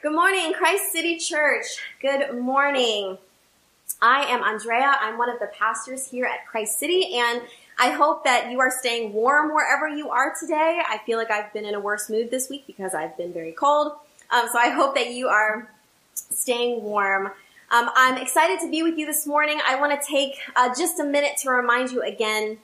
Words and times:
Good 0.00 0.12
morning, 0.12 0.52
Christ 0.52 0.92
City 0.92 1.16
Church. 1.16 1.64
Good 2.00 2.38
morning. 2.38 3.18
I 4.00 4.22
am 4.26 4.44
Andrea. 4.44 4.94
I'm 5.00 5.18
one 5.18 5.28
of 5.28 5.40
the 5.40 5.48
pastors 5.48 6.06
here 6.06 6.24
at 6.24 6.46
Christ 6.46 6.78
City, 6.78 7.16
and 7.16 7.42
I 7.80 7.90
hope 7.90 8.22
that 8.22 8.48
you 8.52 8.60
are 8.60 8.70
staying 8.70 9.12
warm 9.12 9.52
wherever 9.52 9.88
you 9.88 10.08
are 10.10 10.32
today. 10.38 10.80
I 10.88 10.98
feel 10.98 11.18
like 11.18 11.32
I've 11.32 11.52
been 11.52 11.64
in 11.64 11.74
a 11.74 11.80
worse 11.80 12.08
mood 12.08 12.30
this 12.30 12.48
week 12.48 12.64
because 12.64 12.94
I've 12.94 13.16
been 13.16 13.32
very 13.32 13.50
cold. 13.50 13.94
Um, 14.30 14.46
so 14.52 14.60
I 14.60 14.68
hope 14.68 14.94
that 14.94 15.10
you 15.10 15.26
are 15.26 15.68
staying 16.14 16.84
warm. 16.84 17.32
Um, 17.72 17.90
I'm 17.96 18.18
excited 18.18 18.60
to 18.60 18.70
be 18.70 18.84
with 18.84 18.98
you 18.98 19.04
this 19.04 19.26
morning. 19.26 19.60
I 19.66 19.80
want 19.80 20.00
to 20.00 20.06
take 20.06 20.38
uh, 20.54 20.72
just 20.78 21.00
a 21.00 21.04
minute 21.04 21.38
to 21.38 21.50
remind 21.50 21.90
you 21.90 22.02
again 22.02 22.58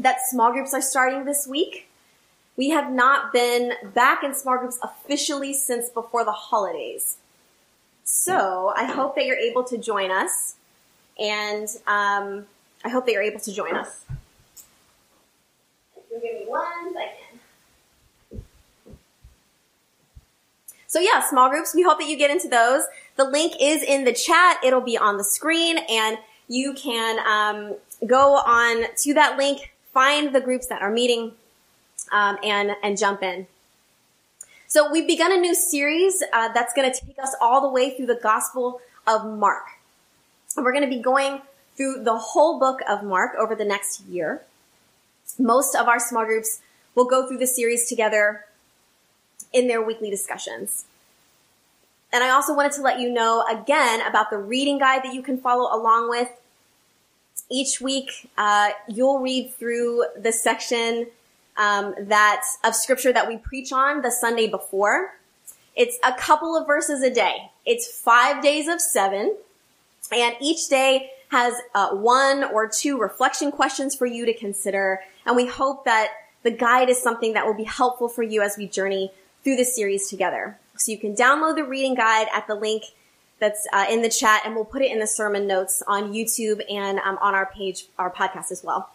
that 0.00 0.16
small 0.28 0.50
groups 0.50 0.74
are 0.74 0.82
starting 0.82 1.26
this 1.26 1.46
week. 1.46 1.85
We 2.56 2.70
have 2.70 2.90
not 2.90 3.32
been 3.32 3.72
back 3.94 4.24
in 4.24 4.34
small 4.34 4.58
groups 4.58 4.78
officially 4.82 5.52
since 5.52 5.90
before 5.90 6.24
the 6.24 6.32
holidays. 6.32 7.18
So 8.04 8.72
I 8.74 8.84
hope 8.84 9.14
that 9.16 9.26
you're 9.26 9.36
able 9.36 9.64
to 9.64 9.76
join 9.76 10.10
us, 10.10 10.54
and 11.18 11.68
um, 11.86 12.46
I 12.84 12.88
hope 12.88 13.04
that 13.06 13.12
you're 13.12 13.22
able 13.22 13.40
to 13.40 13.52
join 13.52 13.74
us. 13.74 14.04
Give 16.10 16.22
me 16.22 16.44
one 16.46 16.94
second. 16.94 18.42
So 20.86 21.00
yeah, 21.00 21.20
small 21.28 21.50
groups. 21.50 21.74
We 21.74 21.82
hope 21.82 21.98
that 21.98 22.08
you 22.08 22.16
get 22.16 22.30
into 22.30 22.48
those. 22.48 22.84
The 23.16 23.24
link 23.24 23.54
is 23.60 23.82
in 23.82 24.04
the 24.04 24.12
chat. 24.12 24.60
It'll 24.64 24.80
be 24.80 24.96
on 24.96 25.18
the 25.18 25.24
screen, 25.24 25.78
and 25.90 26.16
you 26.48 26.72
can 26.74 27.18
um, 27.26 27.74
go 28.06 28.36
on 28.36 28.84
to 28.98 29.14
that 29.14 29.36
link, 29.36 29.74
find 29.92 30.34
the 30.34 30.40
groups 30.40 30.68
that 30.68 30.80
are 30.80 30.90
meeting 30.90 31.32
um, 32.12 32.38
and 32.42 32.72
and 32.82 32.98
jump 32.98 33.22
in. 33.22 33.46
So 34.68 34.90
we've 34.90 35.06
begun 35.06 35.32
a 35.32 35.36
new 35.36 35.54
series 35.54 36.22
uh, 36.32 36.48
that's 36.52 36.74
going 36.74 36.92
to 36.92 37.00
take 37.00 37.18
us 37.18 37.34
all 37.40 37.60
the 37.60 37.68
way 37.68 37.96
through 37.96 38.06
the 38.06 38.18
Gospel 38.20 38.80
of 39.06 39.24
Mark. 39.24 39.64
And 40.56 40.64
we're 40.64 40.72
going 40.72 40.84
to 40.84 40.90
be 40.90 41.00
going 41.00 41.40
through 41.76 42.02
the 42.02 42.16
whole 42.16 42.58
book 42.58 42.80
of 42.88 43.04
Mark 43.04 43.36
over 43.38 43.54
the 43.54 43.64
next 43.64 44.04
year. 44.06 44.42
Most 45.38 45.74
of 45.76 45.86
our 45.86 46.00
small 46.00 46.24
groups 46.24 46.60
will 46.94 47.04
go 47.04 47.28
through 47.28 47.38
the 47.38 47.46
series 47.46 47.88
together 47.88 48.46
in 49.52 49.68
their 49.68 49.82
weekly 49.82 50.10
discussions. 50.10 50.86
And 52.12 52.24
I 52.24 52.30
also 52.30 52.54
wanted 52.54 52.72
to 52.72 52.82
let 52.82 52.98
you 52.98 53.10
know 53.10 53.44
again 53.48 54.00
about 54.00 54.30
the 54.30 54.38
reading 54.38 54.78
guide 54.78 55.02
that 55.04 55.14
you 55.14 55.22
can 55.22 55.38
follow 55.38 55.74
along 55.74 56.08
with. 56.08 56.28
Each 57.50 57.80
week, 57.80 58.30
uh, 58.36 58.70
you'll 58.88 59.20
read 59.20 59.52
through 59.54 60.06
the 60.18 60.32
section 60.32 61.06
um, 61.56 61.94
that 61.98 62.42
of 62.64 62.74
scripture 62.74 63.12
that 63.12 63.28
we 63.28 63.36
preach 63.38 63.72
on 63.72 64.02
the 64.02 64.10
Sunday 64.10 64.46
before. 64.48 65.14
It's 65.74 65.98
a 66.02 66.12
couple 66.12 66.56
of 66.56 66.66
verses 66.66 67.02
a 67.02 67.10
day. 67.10 67.50
It's 67.64 68.00
five 68.00 68.42
days 68.42 68.68
of 68.68 68.80
seven, 68.80 69.36
and 70.10 70.36
each 70.40 70.68
day 70.68 71.10
has 71.28 71.54
uh, 71.74 71.90
one 71.90 72.44
or 72.44 72.68
two 72.68 72.98
reflection 72.98 73.50
questions 73.50 73.94
for 73.94 74.06
you 74.06 74.24
to 74.26 74.32
consider. 74.32 75.00
And 75.24 75.36
we 75.36 75.46
hope 75.46 75.84
that 75.84 76.10
the 76.44 76.50
guide 76.50 76.88
is 76.88 77.02
something 77.02 77.32
that 77.32 77.44
will 77.44 77.54
be 77.54 77.64
helpful 77.64 78.08
for 78.08 78.22
you 78.22 78.40
as 78.40 78.56
we 78.56 78.68
journey 78.68 79.10
through 79.42 79.56
this 79.56 79.74
series 79.74 80.08
together. 80.08 80.58
So 80.76 80.92
you 80.92 80.98
can 80.98 81.14
download 81.14 81.56
the 81.56 81.64
reading 81.64 81.94
guide 81.94 82.28
at 82.32 82.46
the 82.46 82.54
link 82.54 82.84
that's 83.38 83.66
uh, 83.72 83.86
in 83.90 84.02
the 84.02 84.08
chat, 84.08 84.42
and 84.44 84.54
we'll 84.54 84.64
put 84.64 84.82
it 84.82 84.90
in 84.90 84.98
the 84.98 85.06
sermon 85.06 85.46
notes 85.46 85.82
on 85.86 86.12
YouTube 86.12 86.62
and 86.70 86.98
um, 87.00 87.18
on 87.20 87.34
our 87.34 87.46
page, 87.46 87.86
our 87.98 88.10
podcast 88.10 88.50
as 88.50 88.62
well. 88.64 88.90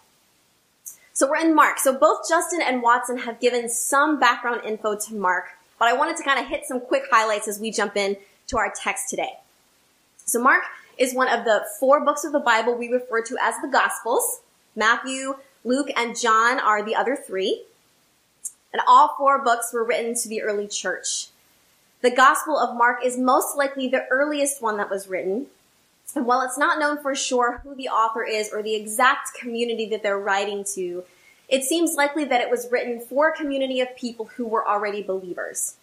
So 1.14 1.28
we're 1.28 1.36
in 1.36 1.54
Mark. 1.54 1.78
So 1.78 1.96
both 1.96 2.28
Justin 2.28 2.62
and 2.62 2.82
Watson 2.82 3.18
have 3.18 3.38
given 3.40 3.68
some 3.68 4.18
background 4.18 4.62
info 4.64 4.96
to 4.96 5.14
Mark, 5.14 5.50
but 5.78 5.88
I 5.88 5.92
wanted 5.92 6.16
to 6.16 6.22
kind 6.22 6.40
of 6.40 6.46
hit 6.46 6.64
some 6.64 6.80
quick 6.80 7.04
highlights 7.10 7.48
as 7.48 7.60
we 7.60 7.70
jump 7.70 7.96
in 7.96 8.16
to 8.48 8.56
our 8.56 8.72
text 8.74 9.10
today. 9.10 9.38
So 10.24 10.42
Mark 10.42 10.62
is 10.96 11.14
one 11.14 11.28
of 11.28 11.44
the 11.44 11.64
four 11.78 12.04
books 12.04 12.24
of 12.24 12.32
the 12.32 12.40
Bible 12.40 12.74
we 12.74 12.88
refer 12.88 13.22
to 13.22 13.36
as 13.42 13.54
the 13.62 13.68
Gospels. 13.68 14.40
Matthew, 14.74 15.36
Luke, 15.64 15.90
and 15.96 16.18
John 16.18 16.58
are 16.58 16.82
the 16.82 16.94
other 16.94 17.16
three. 17.16 17.64
And 18.72 18.80
all 18.86 19.14
four 19.18 19.42
books 19.42 19.72
were 19.72 19.84
written 19.84 20.14
to 20.14 20.28
the 20.28 20.42
early 20.42 20.66
church. 20.66 21.28
The 22.00 22.10
Gospel 22.10 22.58
of 22.58 22.76
Mark 22.76 23.04
is 23.04 23.18
most 23.18 23.56
likely 23.56 23.86
the 23.86 24.06
earliest 24.10 24.62
one 24.62 24.78
that 24.78 24.90
was 24.90 25.08
written, 25.08 25.46
and 26.14 26.26
while 26.26 26.42
it's 26.42 26.58
not 26.58 26.78
known 26.78 27.00
for 27.00 27.14
sure 27.14 27.60
who 27.62 27.74
the 27.74 27.88
author 27.88 28.22
is 28.24 28.50
or 28.52 28.62
the 28.62 28.74
exact 28.74 29.34
community 29.38 29.86
that 29.86 30.02
they're 30.02 30.18
writing 30.18 30.64
to, 30.74 31.04
it 31.48 31.64
seems 31.64 31.94
likely 31.94 32.24
that 32.24 32.40
it 32.40 32.50
was 32.50 32.68
written 32.70 33.00
for 33.00 33.28
a 33.28 33.36
community 33.36 33.80
of 33.80 33.94
people 33.96 34.26
who 34.36 34.46
were 34.46 34.66
already 34.66 35.02
believers. 35.02 35.76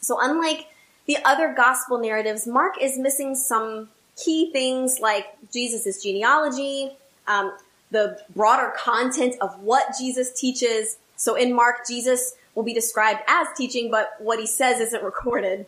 So 0.00 0.18
unlike 0.20 0.68
the 1.06 1.18
other 1.24 1.52
gospel 1.54 1.98
narratives, 1.98 2.46
Mark 2.46 2.74
is 2.80 2.98
missing 2.98 3.34
some 3.34 3.88
key 4.16 4.50
things 4.52 4.98
like 5.00 5.26
Jesus' 5.52 6.02
genealogy, 6.02 6.92
um, 7.26 7.56
the 7.90 8.20
broader 8.34 8.72
content 8.76 9.36
of 9.40 9.60
what 9.62 9.94
Jesus 9.98 10.32
teaches. 10.38 10.96
So 11.16 11.34
in 11.34 11.54
Mark, 11.54 11.86
Jesus 11.88 12.34
will 12.54 12.62
be 12.62 12.74
described 12.74 13.20
as 13.28 13.46
teaching, 13.56 13.90
but 13.90 14.14
what 14.18 14.38
he 14.38 14.46
says 14.46 14.80
isn't 14.80 15.02
recorded. 15.04 15.66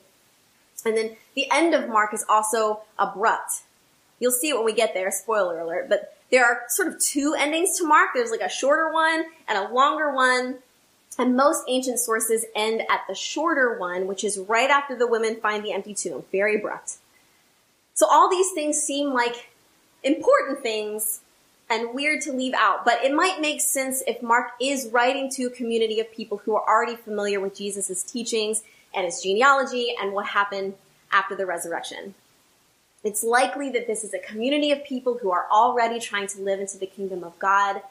And 0.84 0.96
then 0.96 1.16
the 1.34 1.50
end 1.50 1.74
of 1.74 1.88
Mark 1.88 2.14
is 2.14 2.24
also 2.28 2.82
abrupt. 2.98 3.62
You'll 4.20 4.32
see 4.32 4.48
it 4.48 4.54
when 4.56 4.64
we 4.64 4.72
get 4.72 4.94
there, 4.94 5.10
spoiler 5.10 5.60
alert, 5.60 5.88
but 5.88 6.14
there 6.30 6.44
are 6.44 6.62
sort 6.68 6.88
of 6.88 7.00
two 7.00 7.34
endings 7.38 7.78
to 7.78 7.86
Mark. 7.86 8.10
There's 8.14 8.30
like 8.30 8.40
a 8.40 8.48
shorter 8.48 8.92
one 8.92 9.24
and 9.48 9.58
a 9.58 9.72
longer 9.72 10.12
one. 10.12 10.58
And 11.20 11.36
most 11.36 11.64
ancient 11.66 11.98
sources 11.98 12.44
end 12.54 12.82
at 12.88 13.00
the 13.08 13.14
shorter 13.14 13.76
one, 13.78 14.06
which 14.06 14.22
is 14.22 14.38
right 14.38 14.70
after 14.70 14.96
the 14.96 15.06
women 15.06 15.36
find 15.36 15.64
the 15.64 15.72
empty 15.72 15.92
tomb. 15.92 16.24
Very 16.30 16.56
abrupt. 16.56 16.98
So 17.94 18.06
all 18.08 18.30
these 18.30 18.52
things 18.52 18.80
seem 18.80 19.12
like 19.12 19.50
important 20.04 20.60
things 20.60 21.20
and 21.70 21.92
weird 21.92 22.20
to 22.22 22.32
leave 22.32 22.54
out, 22.54 22.84
but 22.84 23.04
it 23.04 23.12
might 23.12 23.40
make 23.40 23.60
sense 23.60 24.02
if 24.06 24.22
Mark 24.22 24.52
is 24.60 24.88
writing 24.92 25.28
to 25.32 25.44
a 25.46 25.50
community 25.50 26.00
of 26.00 26.10
people 26.12 26.38
who 26.38 26.54
are 26.56 26.66
already 26.66 26.96
familiar 26.96 27.40
with 27.40 27.56
Jesus' 27.56 28.02
teachings 28.02 28.62
and 28.94 29.04
his 29.04 29.20
genealogy 29.20 29.94
and 30.00 30.12
what 30.12 30.26
happened 30.26 30.74
after 31.12 31.34
the 31.34 31.44
resurrection. 31.44 32.14
It's 33.04 33.22
likely 33.22 33.70
that 33.70 33.86
this 33.86 34.02
is 34.02 34.12
a 34.12 34.18
community 34.18 34.72
of 34.72 34.84
people 34.84 35.18
who 35.18 35.30
are 35.30 35.46
already 35.50 36.00
trying 36.00 36.26
to 36.28 36.42
live 36.42 36.60
into 36.60 36.78
the 36.78 36.86
kingdom 36.86 37.22
of 37.22 37.38
God, 37.38 37.82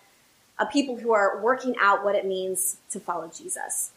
a 0.59 0.65
people 0.65 0.97
who 0.97 1.13
are 1.13 1.41
working 1.41 1.75
out 1.79 2.03
what 2.03 2.15
it 2.15 2.25
means 2.25 2.77
to 2.89 2.99
follow 2.99 3.29
Jesus. 3.33 3.91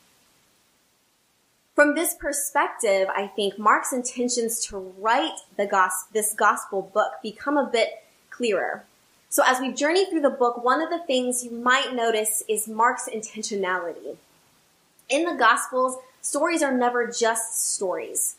From 1.75 1.95
this 1.95 2.15
perspective, 2.15 3.09
I 3.15 3.27
think 3.27 3.59
Mark's 3.59 3.93
intentions 3.93 4.65
to 4.67 4.77
write 4.77 5.39
the 5.57 5.67
gospel, 5.67 6.11
this 6.13 6.35
gospel 6.35 6.91
book 6.93 7.13
become 7.23 7.57
a 7.57 7.65
bit 7.71 8.05
clearer. 8.29 8.85
So 9.31 9.43
as 9.47 9.61
we 9.61 9.73
journey 9.73 10.05
through 10.05 10.23
the 10.23 10.31
book, 10.31 10.63
one 10.63 10.83
of 10.83 10.91
the 10.91 10.99
things 11.07 11.45
you 11.45 11.53
might 11.53 11.95
notice 11.95 12.43
is 12.49 12.69
Mark's 12.69 13.09
intentionality. 13.09 14.17
In 15.09 15.25
the 15.25 15.35
gospels, 15.35 15.97
stories 16.21 16.63
are 16.63 16.77
never 16.77 17.07
just 17.07 17.75
stories. 17.75 18.37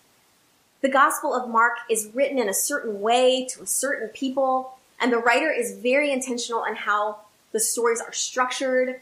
The 0.82 0.90
Gospel 0.90 1.36
of 1.36 1.48
Mark 1.48 1.78
is 1.92 2.10
written 2.12 2.40
in 2.40 2.50
a 2.50 2.56
certain 2.56 3.02
way 3.02 3.46
to 3.52 3.62
a 3.62 3.68
certain 3.68 4.10
people, 4.10 4.80
and 5.00 5.14
the 5.14 5.20
writer 5.20 5.52
is 5.52 5.78
very 5.78 6.12
intentional 6.12 6.64
in 6.64 6.76
how 6.76 7.18
the 7.52 7.60
stories 7.60 8.02
are 8.02 8.12
structured, 8.12 9.00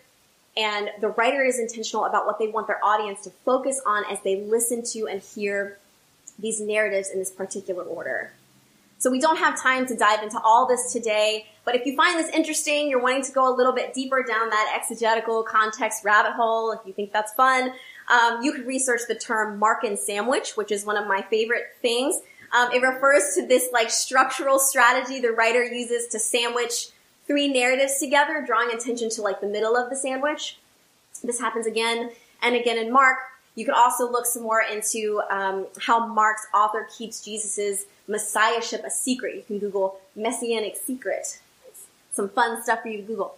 and 0.58 0.90
the 1.00 1.08
writer 1.08 1.42
is 1.42 1.58
intentional 1.58 2.04
about 2.04 2.26
what 2.26 2.38
they 2.38 2.48
want 2.48 2.68
their 2.68 2.84
audience 2.84 3.24
to 3.24 3.30
focus 3.46 3.82
on 3.86 4.04
as 4.12 4.20
they 4.24 4.42
listen 4.42 4.84
to 4.92 5.08
and 5.08 5.22
hear 5.22 5.78
these 6.38 6.60
narratives 6.60 7.12
in 7.12 7.20
this 7.20 7.32
particular 7.32 7.84
order. 7.84 8.34
So 8.98 9.10
we 9.10 9.22
don't 9.22 9.38
have 9.38 9.62
time 9.62 9.86
to 9.86 9.96
dive 9.96 10.22
into 10.22 10.42
all 10.44 10.68
this 10.68 10.92
today, 10.92 11.48
but 11.64 11.76
if 11.76 11.86
you 11.86 11.96
find 11.96 12.20
this 12.20 12.30
interesting, 12.36 12.90
you're 12.90 13.02
wanting 13.02 13.24
to 13.24 13.32
go 13.32 13.50
a 13.50 13.56
little 13.56 13.72
bit 13.72 13.94
deeper 13.94 14.22
down 14.22 14.50
that 14.50 14.74
exegetical 14.76 15.44
context 15.44 16.04
rabbit 16.04 16.34
hole, 16.34 16.74
if 16.74 16.80
you 16.86 16.92
think 16.92 17.14
that's 17.14 17.34
fun, 17.36 17.72
um, 18.10 18.42
you 18.42 18.52
could 18.52 18.66
research 18.66 19.02
the 19.08 19.16
term 19.16 19.60
Markan 19.60 19.98
sandwich, 19.98 20.58
which 20.58 20.72
is 20.72 20.86
one 20.86 20.98
of 20.98 21.08
my 21.08 21.22
favorite 21.22 21.76
things. 21.82 22.20
Um, 22.52 22.72
it 22.74 22.82
refers 22.82 23.36
to 23.36 23.46
this 23.46 23.70
like 23.72 23.92
structural 23.92 24.60
strategy 24.60 25.20
the 25.20 25.32
writer 25.32 25.64
uses 25.64 26.08
to 26.08 26.20
sandwich 26.20 26.88
three 27.28 27.48
narratives 27.48 28.00
together, 28.00 28.44
drawing 28.46 28.72
attention 28.72 29.10
to 29.12 29.22
like 29.22 29.40
the 29.40 29.48
middle 29.48 29.78
of 29.78 29.90
the 29.90 29.96
sandwich. 29.96 30.58
This 31.24 31.40
happens 31.40 31.68
again 31.68 32.12
and 32.42 32.56
again 32.56 32.78
in 32.78 32.92
Mark. 32.92 33.18
You 33.56 33.66
could 33.66 33.76
also 33.76 34.10
look 34.10 34.26
some 34.26 34.44
more 34.44 34.62
into 34.62 35.22
um, 35.30 35.68
how 35.80 36.08
Mark's 36.08 36.48
author 36.54 36.88
keeps 36.98 37.24
Jesus's 37.24 37.86
messiahship 38.08 38.84
a 38.84 38.90
secret. 38.90 39.36
You 39.36 39.44
can 39.44 39.60
Google 39.60 40.00
messianic 40.16 40.76
secret. 40.76 41.40
Some 42.12 42.30
fun 42.30 42.64
stuff 42.64 42.82
for 42.82 42.88
you 42.88 42.98
to 42.98 43.04
Google. 43.04 43.36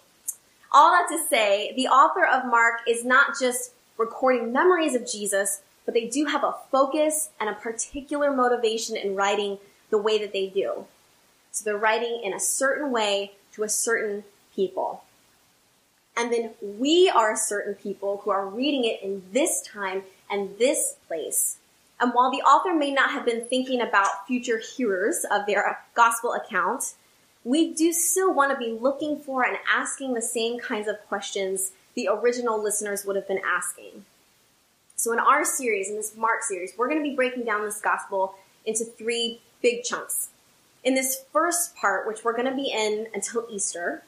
All 0.71 0.91
that 0.91 1.07
to 1.09 1.27
say, 1.27 1.73
the 1.75 1.87
author 1.87 2.25
of 2.25 2.45
Mark 2.45 2.81
is 2.87 3.03
not 3.03 3.37
just 3.39 3.71
recording 4.01 4.51
memories 4.51 4.95
of 4.95 5.09
Jesus, 5.09 5.61
but 5.85 5.93
they 5.93 6.07
do 6.07 6.25
have 6.25 6.43
a 6.43 6.55
focus 6.71 7.29
and 7.39 7.49
a 7.49 7.53
particular 7.53 8.31
motivation 8.31 8.97
in 8.97 9.15
writing 9.15 9.59
the 9.89 9.97
way 9.97 10.17
that 10.17 10.33
they 10.33 10.47
do. 10.47 10.85
So 11.51 11.63
they're 11.63 11.77
writing 11.77 12.21
in 12.23 12.33
a 12.33 12.39
certain 12.39 12.91
way 12.91 13.33
to 13.53 13.63
a 13.63 13.69
certain 13.69 14.23
people. 14.55 15.03
And 16.17 16.33
then 16.33 16.51
we 16.61 17.09
are 17.09 17.33
a 17.33 17.37
certain 17.37 17.75
people 17.75 18.21
who 18.23 18.31
are 18.31 18.45
reading 18.45 18.83
it 18.85 19.01
in 19.01 19.23
this 19.31 19.61
time 19.61 20.03
and 20.29 20.57
this 20.57 20.95
place 21.07 21.57
And 22.01 22.13
while 22.13 22.31
the 22.31 22.41
author 22.41 22.73
may 22.73 22.91
not 22.91 23.11
have 23.11 23.25
been 23.25 23.45
thinking 23.45 23.79
about 23.79 24.25
future 24.25 24.57
hearers 24.57 25.23
of 25.29 25.45
their 25.45 25.79
gospel 25.93 26.33
account, 26.33 26.95
we 27.43 27.73
do 27.75 27.93
still 27.93 28.33
want 28.33 28.51
to 28.51 28.57
be 28.57 28.71
looking 28.71 29.19
for 29.19 29.43
and 29.43 29.57
asking 29.71 30.13
the 30.13 30.21
same 30.21 30.59
kinds 30.59 30.87
of 30.87 30.97
questions 31.07 31.73
the 31.95 32.07
original 32.11 32.61
listeners 32.61 33.05
would 33.05 33.15
have 33.15 33.27
been 33.27 33.41
asking. 33.45 34.05
So 34.95 35.11
in 35.13 35.19
our 35.19 35.43
series, 35.43 35.89
in 35.89 35.95
this 35.95 36.15
Mark 36.15 36.43
series, 36.43 36.73
we're 36.77 36.87
going 36.87 37.03
to 37.03 37.09
be 37.09 37.15
breaking 37.15 37.45
down 37.45 37.63
this 37.63 37.81
gospel 37.81 38.35
into 38.65 38.85
three 38.85 39.41
big 39.61 39.83
chunks. 39.83 40.29
In 40.83 40.95
this 40.95 41.23
first 41.31 41.75
part, 41.75 42.07
which 42.07 42.23
we're 42.23 42.35
going 42.35 42.49
to 42.49 42.55
be 42.55 42.71
in 42.71 43.07
until 43.13 43.47
Easter, 43.49 44.03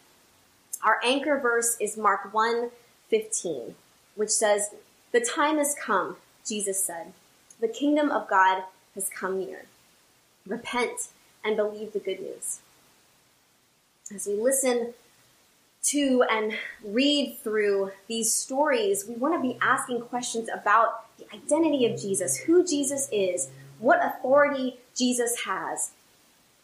our 0.83 0.99
anchor 1.03 1.39
verse 1.39 1.77
is 1.79 1.97
Mark 1.97 2.33
1 2.33 2.69
15, 3.09 3.75
which 4.15 4.29
says, 4.29 4.69
The 5.11 5.21
time 5.21 5.57
has 5.57 5.75
come, 5.79 6.17
Jesus 6.45 6.83
said. 6.83 7.13
The 7.59 7.67
kingdom 7.67 8.11
of 8.11 8.27
God 8.27 8.63
has 8.95 9.09
come 9.09 9.39
near. 9.39 9.65
Repent 10.45 11.09
and 11.43 11.55
believe 11.55 11.93
the 11.93 11.99
good 11.99 12.19
news. 12.19 12.59
As 14.13 14.27
we 14.27 14.33
listen 14.33 14.93
to 15.83 16.23
and 16.29 16.53
read 16.83 17.37
through 17.43 17.91
these 18.07 18.33
stories, 18.33 19.05
we 19.07 19.15
want 19.15 19.35
to 19.35 19.41
be 19.41 19.57
asking 19.61 20.01
questions 20.01 20.49
about 20.53 21.05
the 21.17 21.25
identity 21.33 21.85
of 21.85 21.99
Jesus, 21.99 22.37
who 22.37 22.65
Jesus 22.65 23.09
is, 23.11 23.49
what 23.79 23.99
authority 24.03 24.79
Jesus 24.95 25.41
has. 25.45 25.91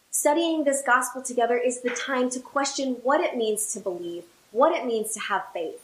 Studying 0.09 0.63
this 0.63 0.81
gospel 0.85 1.21
together 1.21 1.57
is 1.57 1.81
the 1.81 1.89
time 1.89 2.29
to 2.31 2.39
question 2.39 2.97
what 3.03 3.21
it 3.21 3.37
means 3.37 3.73
to 3.73 3.79
believe, 3.79 4.23
what 4.51 4.75
it 4.75 4.85
means 4.85 5.13
to 5.13 5.19
have 5.19 5.43
faith. 5.53 5.81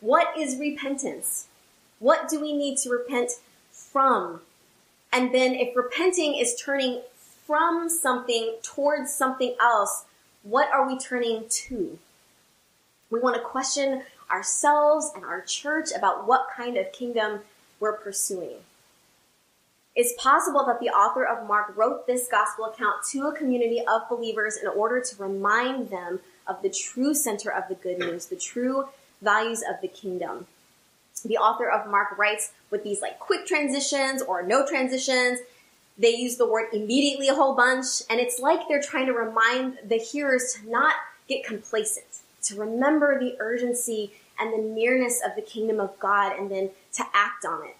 What 0.00 0.36
is 0.38 0.58
repentance? 0.58 1.46
What 1.98 2.28
do 2.28 2.40
we 2.40 2.52
need 2.52 2.78
to 2.78 2.90
repent 2.90 3.32
from? 3.70 4.40
And 5.12 5.34
then 5.34 5.54
if 5.54 5.76
repenting 5.76 6.34
is 6.34 6.60
turning 6.60 7.02
from 7.46 7.88
something 7.88 8.56
towards 8.62 9.12
something 9.12 9.54
else, 9.60 10.04
what 10.42 10.72
are 10.72 10.86
we 10.86 10.98
turning 10.98 11.44
to? 11.48 11.98
We 13.10 13.20
want 13.20 13.36
to 13.36 13.42
question 13.42 14.02
ourselves 14.30 15.10
and 15.14 15.24
our 15.24 15.40
church 15.40 15.90
about 15.96 16.26
what 16.26 16.48
kind 16.56 16.76
of 16.76 16.92
kingdom 16.92 17.40
we're 17.80 17.94
pursuing. 17.94 18.56
It's 19.96 20.14
possible 20.22 20.64
that 20.66 20.78
the 20.78 20.90
author 20.90 21.24
of 21.24 21.48
Mark 21.48 21.76
wrote 21.76 22.06
this 22.06 22.28
gospel 22.28 22.66
account 22.66 23.02
to 23.10 23.26
a 23.26 23.36
community 23.36 23.80
of 23.80 24.08
believers 24.08 24.56
in 24.56 24.68
order 24.68 25.00
to 25.00 25.22
remind 25.22 25.90
them 25.90 26.20
of 26.46 26.62
the 26.62 26.70
true 26.70 27.12
center 27.12 27.50
of 27.50 27.64
the 27.68 27.74
good 27.74 27.98
news, 27.98 28.26
the 28.26 28.36
true 28.36 28.88
values 29.20 29.62
of 29.68 29.80
the 29.82 29.88
kingdom. 29.88 30.46
The 31.24 31.36
author 31.36 31.68
of 31.68 31.90
Mark 31.90 32.16
writes 32.16 32.52
with 32.70 32.84
these 32.84 33.02
like 33.02 33.18
quick 33.18 33.46
transitions 33.46 34.22
or 34.22 34.42
no 34.42 34.66
transitions. 34.66 35.40
They 35.98 36.14
use 36.14 36.36
the 36.36 36.46
word 36.48 36.68
immediately 36.72 37.28
a 37.28 37.34
whole 37.34 37.54
bunch, 37.54 38.02
and 38.08 38.20
it's 38.20 38.38
like 38.38 38.68
they're 38.68 38.80
trying 38.80 39.06
to 39.06 39.12
remind 39.12 39.78
the 39.86 39.98
hearers 39.98 40.54
to 40.54 40.70
not 40.70 40.94
get 41.28 41.44
complacent, 41.44 42.19
to 42.42 42.56
remember 42.56 43.18
the 43.18 43.36
urgency 43.38 44.12
and 44.38 44.52
the 44.52 44.62
nearness 44.62 45.20
of 45.24 45.36
the 45.36 45.42
kingdom 45.42 45.78
of 45.80 45.98
God, 45.98 46.38
and 46.38 46.50
then 46.50 46.70
to 46.94 47.04
act 47.12 47.44
on 47.44 47.66
it. 47.66 47.76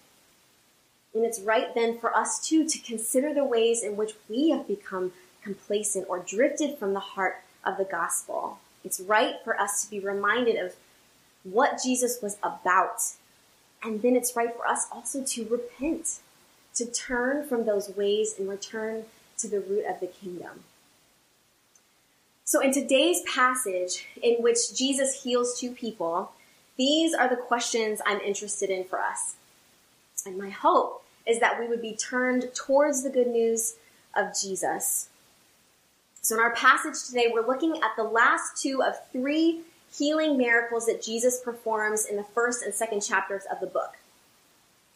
And 1.13 1.25
it's 1.25 1.41
right 1.41 1.73
then 1.73 1.97
for 1.99 2.15
us 2.15 2.39
too 2.39 2.67
to 2.67 2.79
consider 2.79 3.33
the 3.33 3.43
ways 3.43 3.83
in 3.83 3.97
which 3.97 4.13
we 4.29 4.49
have 4.51 4.67
become 4.67 5.11
complacent 5.43 6.05
or 6.07 6.19
drifted 6.19 6.77
from 6.77 6.93
the 6.93 6.99
heart 6.99 7.41
of 7.65 7.77
the 7.77 7.83
gospel. 7.83 8.59
It's 8.83 8.99
right 8.99 9.35
for 9.43 9.59
us 9.59 9.83
to 9.83 9.89
be 9.89 9.99
reminded 9.99 10.55
of 10.55 10.75
what 11.43 11.81
Jesus 11.83 12.21
was 12.21 12.37
about. 12.43 13.01
And 13.83 14.01
then 14.01 14.15
it's 14.15 14.35
right 14.35 14.55
for 14.55 14.67
us 14.67 14.87
also 14.91 15.23
to 15.23 15.47
repent, 15.47 16.19
to 16.75 16.85
turn 16.85 17.47
from 17.47 17.65
those 17.65 17.89
ways 17.89 18.35
and 18.37 18.47
return 18.47 19.05
to 19.39 19.47
the 19.47 19.59
root 19.59 19.85
of 19.85 19.99
the 19.99 20.07
kingdom. 20.07 20.63
So 22.51 22.59
in 22.59 22.73
today's 22.73 23.21
passage 23.21 24.05
in 24.21 24.43
which 24.43 24.75
Jesus 24.75 25.23
heals 25.23 25.57
two 25.57 25.71
people, 25.71 26.33
these 26.77 27.13
are 27.13 27.29
the 27.29 27.37
questions 27.37 28.01
I'm 28.05 28.19
interested 28.19 28.69
in 28.69 28.83
for 28.83 28.99
us. 28.99 29.35
And 30.25 30.37
my 30.37 30.49
hope 30.49 31.01
is 31.25 31.39
that 31.39 31.61
we 31.61 31.69
would 31.69 31.81
be 31.81 31.95
turned 31.95 32.53
towards 32.53 33.03
the 33.03 33.09
good 33.09 33.27
news 33.27 33.77
of 34.17 34.37
Jesus. 34.37 35.07
So 36.21 36.35
in 36.35 36.41
our 36.41 36.53
passage 36.53 37.07
today, 37.07 37.31
we're 37.33 37.47
looking 37.47 37.77
at 37.77 37.95
the 37.95 38.03
last 38.03 38.61
two 38.61 38.83
of 38.83 38.95
three 39.13 39.61
healing 39.97 40.37
miracles 40.37 40.87
that 40.87 41.01
Jesus 41.01 41.39
performs 41.39 42.03
in 42.03 42.17
the 42.17 42.25
first 42.35 42.63
and 42.63 42.73
second 42.73 42.99
chapters 42.99 43.43
of 43.49 43.61
the 43.61 43.65
book. 43.65 43.95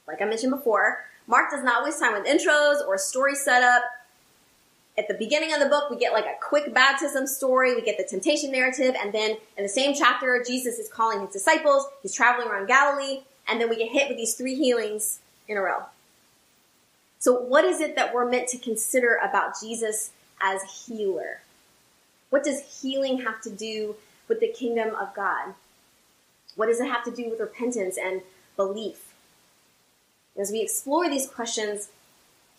Like 0.09 0.21
I 0.21 0.25
mentioned 0.25 0.51
before, 0.51 1.05
Mark 1.25 1.51
does 1.51 1.63
not 1.63 1.85
waste 1.85 2.01
time 2.01 2.21
with 2.21 2.27
intros 2.27 2.85
or 2.85 2.97
story 2.97 3.33
setup. 3.33 3.83
At 4.97 5.09
the 5.09 5.13
beginning 5.13 5.53
of 5.53 5.59
the 5.59 5.65
book, 5.65 5.89
we 5.89 5.97
get 5.97 6.13
like 6.13 6.25
a 6.25 6.35
quick 6.41 6.73
baptism 6.73 7.27
story, 7.27 7.75
we 7.75 7.81
get 7.81 7.97
the 7.97 8.05
temptation 8.05 8.51
narrative, 8.51 8.95
and 8.97 9.11
then 9.11 9.37
in 9.57 9.63
the 9.63 9.69
same 9.69 9.93
chapter, 9.93 10.41
Jesus 10.45 10.79
is 10.79 10.87
calling 10.87 11.19
his 11.19 11.31
disciples, 11.31 11.87
he's 12.01 12.13
traveling 12.13 12.47
around 12.47 12.67
Galilee, 12.67 13.21
and 13.47 13.59
then 13.59 13.69
we 13.69 13.75
get 13.75 13.91
hit 13.91 14.07
with 14.07 14.17
these 14.17 14.35
three 14.35 14.55
healings 14.55 15.19
in 15.47 15.57
a 15.57 15.61
row. 15.61 15.83
So 17.19 17.33
what 17.33 17.65
is 17.65 17.81
it 17.81 17.95
that 17.95 18.13
we're 18.13 18.29
meant 18.29 18.47
to 18.49 18.57
consider 18.57 19.15
about 19.15 19.59
Jesus 19.59 20.11
as 20.41 20.85
healer? 20.85 21.41
What 22.29 22.43
does 22.43 22.81
healing 22.81 23.21
have 23.21 23.41
to 23.41 23.49
do 23.49 23.95
with 24.27 24.39
the 24.39 24.47
kingdom 24.47 24.95
of 24.95 25.13
God? 25.13 25.55
What 26.55 26.67
does 26.67 26.79
it 26.79 26.87
have 26.87 27.03
to 27.03 27.11
do 27.11 27.29
with 27.29 27.39
repentance 27.39 27.97
and 27.97 28.21
belief? 28.55 29.13
As 30.37 30.51
we 30.51 30.61
explore 30.61 31.09
these 31.09 31.27
questions, 31.27 31.89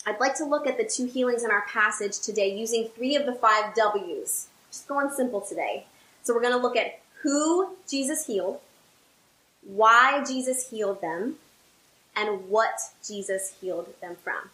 I'd 0.08 0.20
like 0.20 0.36
to 0.36 0.44
look 0.44 0.68
at 0.68 0.78
the 0.78 0.84
two 0.84 1.06
healings 1.06 1.42
in 1.42 1.50
our 1.50 1.66
passage 1.66 2.20
today 2.20 2.54
using 2.56 2.88
three 2.94 3.16
of 3.16 3.26
the 3.26 3.34
five 3.34 3.74
W's. 3.74 4.46
Just 4.70 4.86
going 4.86 5.10
simple 5.10 5.40
today. 5.40 5.86
So 6.22 6.32
we're 6.32 6.42
going 6.42 6.52
to 6.52 6.62
look 6.62 6.76
at 6.76 7.00
who 7.22 7.74
Jesus 7.88 8.26
healed, 8.26 8.60
why 9.62 10.22
Jesus 10.24 10.70
healed 10.70 11.00
them, 11.00 11.36
and 12.14 12.48
what 12.48 12.78
Jesus 13.06 13.56
healed 13.60 13.92
them 14.00 14.16
from. 14.22 14.50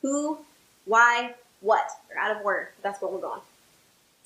Who, 0.00 0.38
why, 0.86 1.34
what. 1.60 1.90
They're 2.08 2.18
out 2.18 2.38
of 2.38 2.44
order. 2.44 2.70
That's 2.82 3.02
where 3.02 3.10
we're 3.10 3.20
going. 3.20 3.42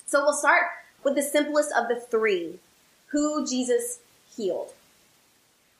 So 0.05 0.23
we'll 0.23 0.33
start 0.33 0.67
with 1.03 1.15
the 1.15 1.21
simplest 1.21 1.71
of 1.77 1.89
the 1.89 1.99
three, 1.99 2.59
who 3.07 3.45
Jesus 3.45 3.99
healed. 4.35 4.71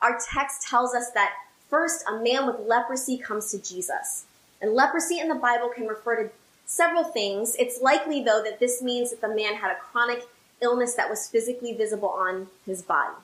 Our 0.02 0.20
text 0.32 0.68
tells 0.68 0.94
us 0.94 1.12
that 1.12 1.32
first 1.70 2.04
a 2.10 2.22
man 2.22 2.46
with 2.46 2.60
leprosy 2.60 3.18
comes 3.18 3.52
to 3.52 3.62
Jesus. 3.62 4.26
And 4.62 4.74
leprosy 4.74 5.20
in 5.20 5.28
the 5.28 5.36
Bible 5.36 5.70
can 5.70 5.88
refer 5.88 6.24
to 6.24 6.30
several 6.66 7.04
things. 7.04 7.56
It's 7.60 7.82
likely 7.82 8.24
though 8.24 8.42
that 8.44 8.60
this 8.60 8.82
means 8.82 9.12
that 9.12 9.22
the 9.22 9.34
man 9.34 9.56
had 9.56 9.72
a 9.72 9.80
chronic 9.80 10.24
illness 10.62 10.96
that 10.96 11.10
was 11.10 11.28
physically 11.28 11.74
visible 11.74 12.10
on 12.10 12.48
his 12.66 12.82
body. 12.82 13.16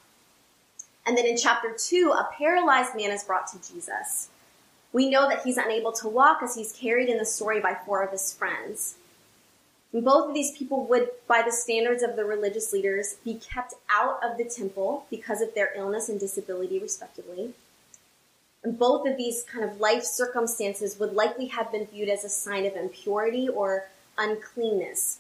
And 1.06 1.18
then 1.18 1.26
in 1.26 1.38
chapter 1.38 1.76
two, 1.78 2.14
a 2.16 2.30
paralyzed 2.38 2.96
man 2.96 3.12
is 3.12 3.24
brought 3.24 3.48
to 3.48 3.74
Jesus. 3.74 4.30
We 4.94 5.10
know 5.10 5.28
that 5.30 5.44
he's 5.44 5.58
unable 5.58 5.94
to 5.94 6.10
walk 6.10 6.44
as 6.44 6.56
he's 6.56 6.74
carried 6.74 7.10
in 7.10 7.18
the 7.18 7.26
story 7.26 7.60
by 7.60 7.76
four 7.86 8.04
of 8.04 8.12
his 8.12 8.34
friends. 8.34 8.96
And 9.94 10.06
both 10.06 10.30
of 10.30 10.34
these 10.34 10.58
people 10.58 10.86
would, 10.86 11.10
by 11.28 11.42
the 11.42 11.52
standards 11.52 12.04
of 12.04 12.16
the 12.16 12.26
religious 12.26 12.72
leaders, 12.72 13.16
be 13.26 13.36
kept 13.36 13.74
out 13.90 14.20
of 14.24 14.38
the 14.38 14.46
temple 14.46 15.06
because 15.10 15.42
of 15.42 15.54
their 15.54 15.72
illness 15.76 16.08
and 16.08 16.20
disability, 16.20 16.80
respectively. 16.80 17.54
And 18.64 18.78
both 18.78 19.08
of 19.08 19.18
these 19.18 19.44
kind 19.44 19.66
of 19.66 19.80
life 19.80 20.04
circumstances 20.04 21.00
would 21.00 21.14
likely 21.14 21.48
have 21.48 21.72
been 21.72 21.88
viewed 21.88 22.10
as 22.10 22.24
a 22.24 22.30
sign 22.30 22.66
of 22.66 22.76
impurity 22.76 23.50
or 23.50 23.90
uncleanness. 24.18 25.20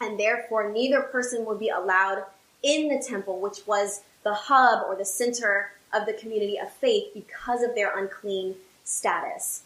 And 0.00 0.18
therefore, 0.18 0.72
neither 0.72 1.02
person 1.02 1.44
would 1.44 1.60
be 1.60 1.68
allowed 1.68 2.24
in 2.62 2.88
the 2.88 3.02
temple, 3.06 3.40
which 3.40 3.66
was 3.66 4.02
the 4.24 4.34
hub 4.34 4.84
or 4.88 4.96
the 4.96 5.04
center 5.04 5.72
of 5.92 6.06
the 6.06 6.14
community 6.14 6.58
of 6.58 6.72
faith 6.72 7.12
because 7.14 7.62
of 7.62 7.74
their 7.74 7.96
unclean 7.96 8.56
status. 8.82 9.62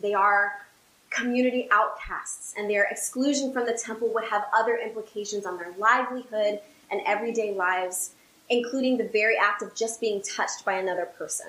They 0.00 0.14
are 0.14 0.52
community 1.10 1.68
outcasts, 1.70 2.54
and 2.56 2.68
their 2.68 2.84
exclusion 2.84 3.52
from 3.52 3.66
the 3.66 3.72
temple 3.72 4.12
would 4.12 4.24
have 4.24 4.46
other 4.54 4.76
implications 4.76 5.46
on 5.46 5.56
their 5.56 5.72
livelihood 5.78 6.60
and 6.90 7.00
everyday 7.06 7.54
lives, 7.54 8.10
including 8.50 8.96
the 8.96 9.08
very 9.08 9.36
act 9.36 9.62
of 9.62 9.74
just 9.74 10.00
being 10.00 10.20
touched 10.22 10.64
by 10.64 10.74
another 10.74 11.06
person. 11.06 11.48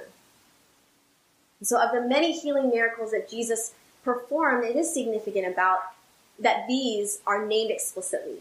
So, 1.62 1.82
of 1.82 1.92
the 1.92 2.02
many 2.02 2.32
healing 2.32 2.70
miracles 2.70 3.12
that 3.12 3.30
Jesus 3.30 3.74
performed, 4.04 4.64
it 4.64 4.76
is 4.76 4.94
significant 4.94 5.48
about 5.48 5.80
that 6.40 6.68
these 6.68 7.20
are 7.28 7.46
named 7.46 7.72
explicitly. 7.72 8.38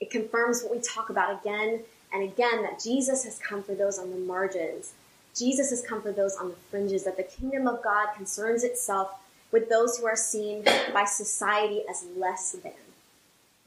It 0.00 0.10
confirms 0.10 0.62
what 0.62 0.74
we 0.74 0.80
talk 0.80 1.08
about 1.10 1.40
again 1.40 1.80
and 2.12 2.24
again 2.24 2.62
that 2.62 2.82
Jesus 2.82 3.24
has 3.24 3.38
come 3.38 3.62
for 3.62 3.74
those 3.74 3.98
on 3.98 4.10
the 4.10 4.16
margins. 4.16 4.92
Jesus 5.36 5.70
has 5.70 5.82
come 5.82 6.02
for 6.02 6.10
those 6.10 6.34
on 6.36 6.48
the 6.48 6.56
fringes, 6.70 7.04
that 7.04 7.16
the 7.16 7.22
kingdom 7.22 7.68
of 7.68 7.82
God 7.82 8.14
concerns 8.16 8.64
itself 8.64 9.12
with 9.52 9.68
those 9.68 9.98
who 9.98 10.06
are 10.06 10.16
seen 10.16 10.64
by 10.92 11.04
society 11.04 11.82
as 11.88 12.04
less 12.16 12.52
than. 12.52 12.72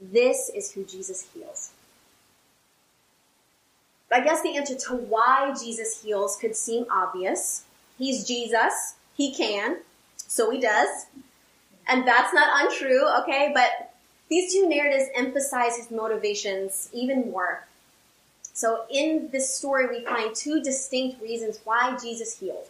This 0.02 0.50
is 0.54 0.72
who 0.72 0.84
Jesus 0.84 1.28
heals. 1.34 1.72
I 4.12 4.22
guess 4.22 4.42
the 4.42 4.58
answer 4.58 4.76
to 4.76 4.96
why 4.96 5.54
Jesus 5.60 6.04
heals 6.04 6.36
could 6.36 6.56
seem 6.56 6.86
obvious. 6.92 7.64
He's 8.04 8.26
Jesus. 8.26 8.96
He 9.16 9.34
can. 9.34 9.78
So 10.18 10.52
he 10.52 10.60
does. 10.60 11.06
And 11.88 12.06
that's 12.06 12.34
not 12.34 12.66
untrue, 12.66 13.08
okay? 13.22 13.52
But 13.54 13.94
these 14.30 14.52
two 14.52 14.68
narratives 14.68 15.10
emphasize 15.16 15.78
his 15.78 15.90
motivations 15.90 16.90
even 16.92 17.32
more. 17.32 17.66
So 18.54 18.84
in 18.92 19.30
this 19.32 19.56
story, 19.56 19.88
we 19.88 20.04
find 20.04 20.36
two 20.36 20.62
distinct 20.62 21.22
reasons 21.22 21.62
why 21.64 21.98
Jesus 22.02 22.40
healed. 22.40 22.68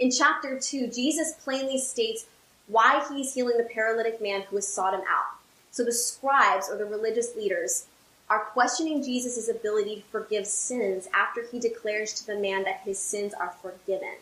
In 0.00 0.10
chapter 0.10 0.58
2, 0.58 0.88
Jesus 0.88 1.34
plainly 1.34 1.78
states 1.78 2.26
why 2.66 3.04
he's 3.08 3.34
healing 3.34 3.56
the 3.56 3.70
paralytic 3.72 4.20
man 4.20 4.42
who 4.42 4.56
has 4.56 4.66
sought 4.66 4.94
him 4.94 5.04
out. 5.08 5.38
So 5.70 5.84
the 5.84 5.92
scribes 5.92 6.68
or 6.68 6.76
the 6.76 6.86
religious 6.86 7.36
leaders 7.36 7.86
are 8.30 8.44
questioning 8.52 9.02
Jesus' 9.02 9.48
ability 9.48 9.96
to 9.96 10.02
forgive 10.10 10.46
sins 10.46 11.08
after 11.14 11.46
he 11.50 11.58
declares 11.58 12.12
to 12.14 12.26
the 12.26 12.38
man 12.38 12.64
that 12.64 12.80
his 12.84 12.98
sins 12.98 13.32
are 13.34 13.54
forgiven, 13.62 14.16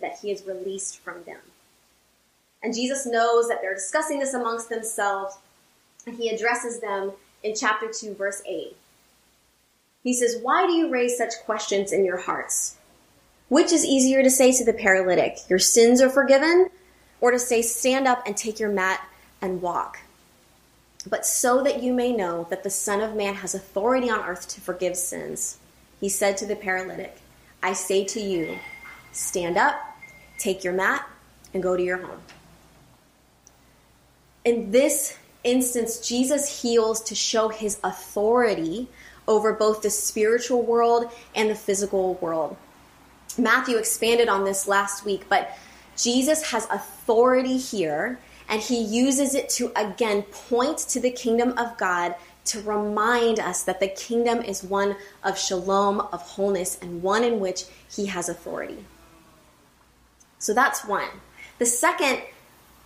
that 0.00 0.18
he 0.20 0.30
is 0.30 0.46
released 0.46 0.98
from 0.98 1.22
them. 1.24 1.38
And 2.62 2.74
Jesus 2.74 3.06
knows 3.06 3.48
that 3.48 3.60
they're 3.60 3.74
discussing 3.74 4.18
this 4.18 4.34
amongst 4.34 4.68
themselves, 4.68 5.36
and 6.06 6.16
he 6.16 6.30
addresses 6.30 6.80
them 6.80 7.12
in 7.42 7.54
chapter 7.54 7.90
2, 7.92 8.14
verse 8.14 8.42
8. 8.46 8.76
He 10.02 10.14
says, 10.14 10.38
Why 10.42 10.66
do 10.66 10.72
you 10.72 10.90
raise 10.90 11.16
such 11.16 11.32
questions 11.44 11.92
in 11.92 12.04
your 12.04 12.18
hearts? 12.18 12.76
Which 13.48 13.72
is 13.72 13.84
easier 13.84 14.22
to 14.22 14.30
say 14.30 14.52
to 14.52 14.64
the 14.64 14.72
paralytic, 14.72 15.38
Your 15.48 15.58
sins 15.58 16.00
are 16.00 16.10
forgiven, 16.10 16.70
or 17.20 17.30
to 17.30 17.38
say, 17.38 17.62
Stand 17.62 18.08
up 18.08 18.22
and 18.26 18.36
take 18.36 18.58
your 18.58 18.70
mat 18.70 19.06
and 19.40 19.62
walk? 19.62 19.98
But 21.06 21.26
so 21.26 21.62
that 21.62 21.82
you 21.82 21.92
may 21.92 22.12
know 22.12 22.46
that 22.50 22.62
the 22.62 22.70
Son 22.70 23.00
of 23.00 23.14
Man 23.14 23.34
has 23.34 23.54
authority 23.54 24.10
on 24.10 24.20
earth 24.20 24.48
to 24.48 24.60
forgive 24.60 24.96
sins, 24.96 25.58
he 26.00 26.08
said 26.08 26.36
to 26.38 26.46
the 26.46 26.56
paralytic, 26.56 27.16
I 27.62 27.72
say 27.74 28.04
to 28.04 28.20
you, 28.20 28.58
stand 29.12 29.56
up, 29.56 29.76
take 30.38 30.64
your 30.64 30.72
mat, 30.72 31.08
and 31.52 31.62
go 31.62 31.76
to 31.76 31.82
your 31.82 31.98
home. 31.98 32.20
In 34.44 34.70
this 34.70 35.16
instance, 35.44 36.06
Jesus 36.06 36.62
heals 36.62 37.02
to 37.04 37.14
show 37.14 37.48
his 37.48 37.78
authority 37.84 38.88
over 39.26 39.52
both 39.52 39.82
the 39.82 39.90
spiritual 39.90 40.62
world 40.62 41.10
and 41.34 41.48
the 41.50 41.54
physical 41.54 42.14
world. 42.14 42.56
Matthew 43.38 43.76
expanded 43.76 44.28
on 44.28 44.44
this 44.44 44.68
last 44.68 45.04
week, 45.04 45.24
but 45.28 45.56
Jesus 45.96 46.50
has 46.50 46.66
authority 46.70 47.56
here 47.56 48.18
and 48.48 48.60
he 48.60 48.82
uses 48.82 49.34
it 49.34 49.48
to 49.50 49.72
again 49.76 50.22
point 50.22 50.78
to 50.78 51.00
the 51.00 51.10
kingdom 51.10 51.56
of 51.58 51.76
God 51.76 52.14
to 52.46 52.60
remind 52.60 53.40
us 53.40 53.62
that 53.64 53.80
the 53.80 53.88
kingdom 53.88 54.42
is 54.42 54.62
one 54.62 54.96
of 55.22 55.38
shalom, 55.38 56.00
of 56.00 56.20
wholeness, 56.20 56.78
and 56.80 57.02
one 57.02 57.24
in 57.24 57.40
which 57.40 57.64
he 57.90 58.06
has 58.06 58.28
authority. 58.28 58.84
So 60.38 60.52
that's 60.52 60.84
one. 60.84 61.08
The 61.58 61.66
second 61.66 62.20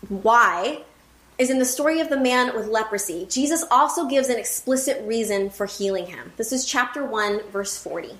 why 0.08 0.82
is 1.38 1.50
in 1.50 1.58
the 1.58 1.64
story 1.64 2.00
of 2.00 2.08
the 2.08 2.16
man 2.16 2.54
with 2.54 2.66
leprosy. 2.66 3.26
Jesus 3.30 3.64
also 3.70 4.06
gives 4.06 4.28
an 4.28 4.38
explicit 4.38 5.02
reason 5.06 5.50
for 5.50 5.66
healing 5.66 6.06
him. 6.06 6.32
This 6.36 6.52
is 6.52 6.64
chapter 6.64 7.04
1, 7.04 7.50
verse 7.50 7.80
40. 7.80 8.18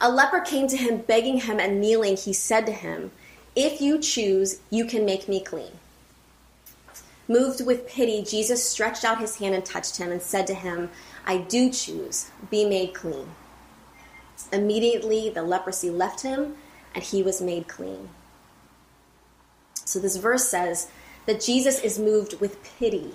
A 0.00 0.10
leper 0.10 0.40
came 0.40 0.68
to 0.68 0.76
him, 0.76 0.98
begging 0.98 1.40
him 1.40 1.58
and 1.58 1.80
kneeling. 1.80 2.16
He 2.16 2.32
said 2.32 2.66
to 2.66 2.72
him, 2.72 3.10
If 3.56 3.80
you 3.80 3.98
choose, 3.98 4.60
you 4.70 4.84
can 4.84 5.04
make 5.04 5.28
me 5.28 5.42
clean. 5.42 5.72
Moved 7.28 7.64
with 7.66 7.88
pity, 7.88 8.22
Jesus 8.22 8.68
stretched 8.68 9.04
out 9.04 9.18
his 9.18 9.36
hand 9.36 9.54
and 9.54 9.64
touched 9.64 9.96
him 9.96 10.12
and 10.12 10.22
said 10.22 10.46
to 10.46 10.54
him, 10.54 10.90
I 11.26 11.38
do 11.38 11.70
choose, 11.70 12.30
be 12.50 12.64
made 12.64 12.94
clean. 12.94 13.28
Immediately 14.52 15.30
the 15.30 15.42
leprosy 15.42 15.90
left 15.90 16.22
him 16.22 16.56
and 16.94 17.02
he 17.02 17.22
was 17.22 17.40
made 17.40 17.66
clean. 17.66 18.10
So 19.84 19.98
this 19.98 20.16
verse 20.16 20.48
says 20.48 20.88
that 21.26 21.40
Jesus 21.40 21.80
is 21.80 21.98
moved 21.98 22.40
with 22.40 22.62
pity. 22.78 23.12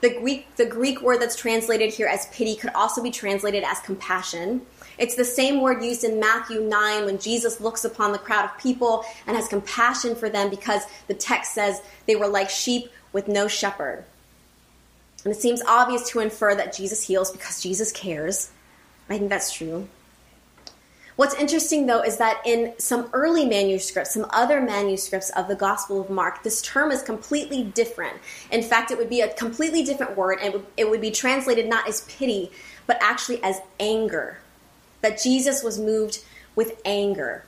The 0.00 0.10
Greek, 0.10 0.54
the 0.56 0.66
Greek 0.66 1.00
word 1.00 1.20
that's 1.20 1.36
translated 1.36 1.92
here 1.92 2.06
as 2.06 2.26
pity 2.26 2.54
could 2.54 2.70
also 2.74 3.02
be 3.02 3.10
translated 3.10 3.64
as 3.64 3.80
compassion. 3.80 4.62
It's 4.98 5.14
the 5.14 5.24
same 5.24 5.60
word 5.60 5.82
used 5.82 6.04
in 6.04 6.20
Matthew 6.20 6.60
9 6.60 7.04
when 7.04 7.18
Jesus 7.18 7.60
looks 7.60 7.84
upon 7.84 8.12
the 8.12 8.18
crowd 8.18 8.44
of 8.44 8.58
people 8.58 9.04
and 9.26 9.36
has 9.36 9.48
compassion 9.48 10.14
for 10.14 10.28
them 10.28 10.50
because 10.50 10.82
the 11.06 11.14
text 11.14 11.54
says 11.54 11.80
they 12.06 12.16
were 12.16 12.28
like 12.28 12.50
sheep 12.50 12.90
with 13.12 13.28
no 13.28 13.48
shepherd. 13.48 14.04
And 15.24 15.34
it 15.34 15.40
seems 15.40 15.62
obvious 15.62 16.08
to 16.10 16.20
infer 16.20 16.54
that 16.54 16.74
Jesus 16.74 17.02
heals 17.02 17.32
because 17.32 17.60
Jesus 17.60 17.90
cares. 17.90 18.50
I 19.08 19.18
think 19.18 19.30
that's 19.30 19.52
true. 19.52 19.88
What's 21.16 21.34
interesting 21.34 21.86
though 21.86 22.02
is 22.02 22.18
that 22.18 22.42
in 22.44 22.74
some 22.78 23.08
early 23.14 23.46
manuscripts, 23.46 24.12
some 24.12 24.26
other 24.30 24.60
manuscripts 24.60 25.30
of 25.30 25.48
the 25.48 25.54
Gospel 25.54 25.98
of 25.98 26.10
Mark, 26.10 26.42
this 26.42 26.60
term 26.60 26.90
is 26.92 27.02
completely 27.02 27.64
different. 27.64 28.18
In 28.50 28.62
fact, 28.62 28.90
it 28.90 28.98
would 28.98 29.08
be 29.08 29.22
a 29.22 29.32
completely 29.32 29.82
different 29.82 30.14
word 30.16 30.38
and 30.42 30.62
it 30.76 30.88
would 30.88 31.00
be 31.00 31.10
translated 31.10 31.68
not 31.68 31.88
as 31.88 32.02
pity, 32.02 32.50
but 32.86 32.98
actually 33.00 33.42
as 33.42 33.60
anger. 33.80 34.38
That 35.00 35.20
Jesus 35.22 35.62
was 35.62 35.78
moved 35.78 36.22
with 36.54 36.80
anger. 36.84 37.44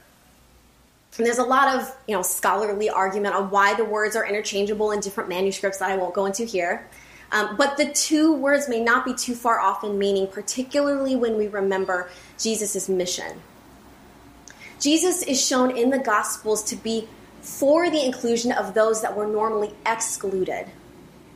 And 1.18 1.26
there's 1.26 1.38
a 1.38 1.44
lot 1.44 1.76
of 1.76 1.94
you 2.06 2.14
know 2.14 2.22
scholarly 2.22 2.88
argument 2.88 3.34
on 3.34 3.50
why 3.50 3.74
the 3.74 3.84
words 3.84 4.16
are 4.16 4.24
interchangeable 4.24 4.92
in 4.92 5.00
different 5.00 5.28
manuscripts 5.28 5.78
that 5.78 5.90
I 5.90 5.96
won't 5.96 6.14
go 6.14 6.24
into 6.24 6.44
here. 6.44 6.88
Um, 7.32 7.56
but 7.56 7.76
the 7.76 7.92
two 7.92 8.34
words 8.34 8.66
may 8.68 8.80
not 8.80 9.04
be 9.04 9.12
too 9.12 9.34
far 9.34 9.60
off 9.60 9.84
in 9.84 9.98
meaning, 9.98 10.26
particularly 10.26 11.16
when 11.16 11.36
we 11.36 11.48
remember 11.48 12.10
Jesus' 12.38 12.88
mission. 12.88 13.42
Jesus 14.78 15.22
is 15.22 15.44
shown 15.44 15.76
in 15.76 15.90
the 15.90 15.98
Gospels 15.98 16.62
to 16.64 16.76
be 16.76 17.08
for 17.40 17.90
the 17.90 18.04
inclusion 18.04 18.52
of 18.52 18.74
those 18.74 19.02
that 19.02 19.16
were 19.16 19.26
normally 19.26 19.72
excluded. 19.86 20.66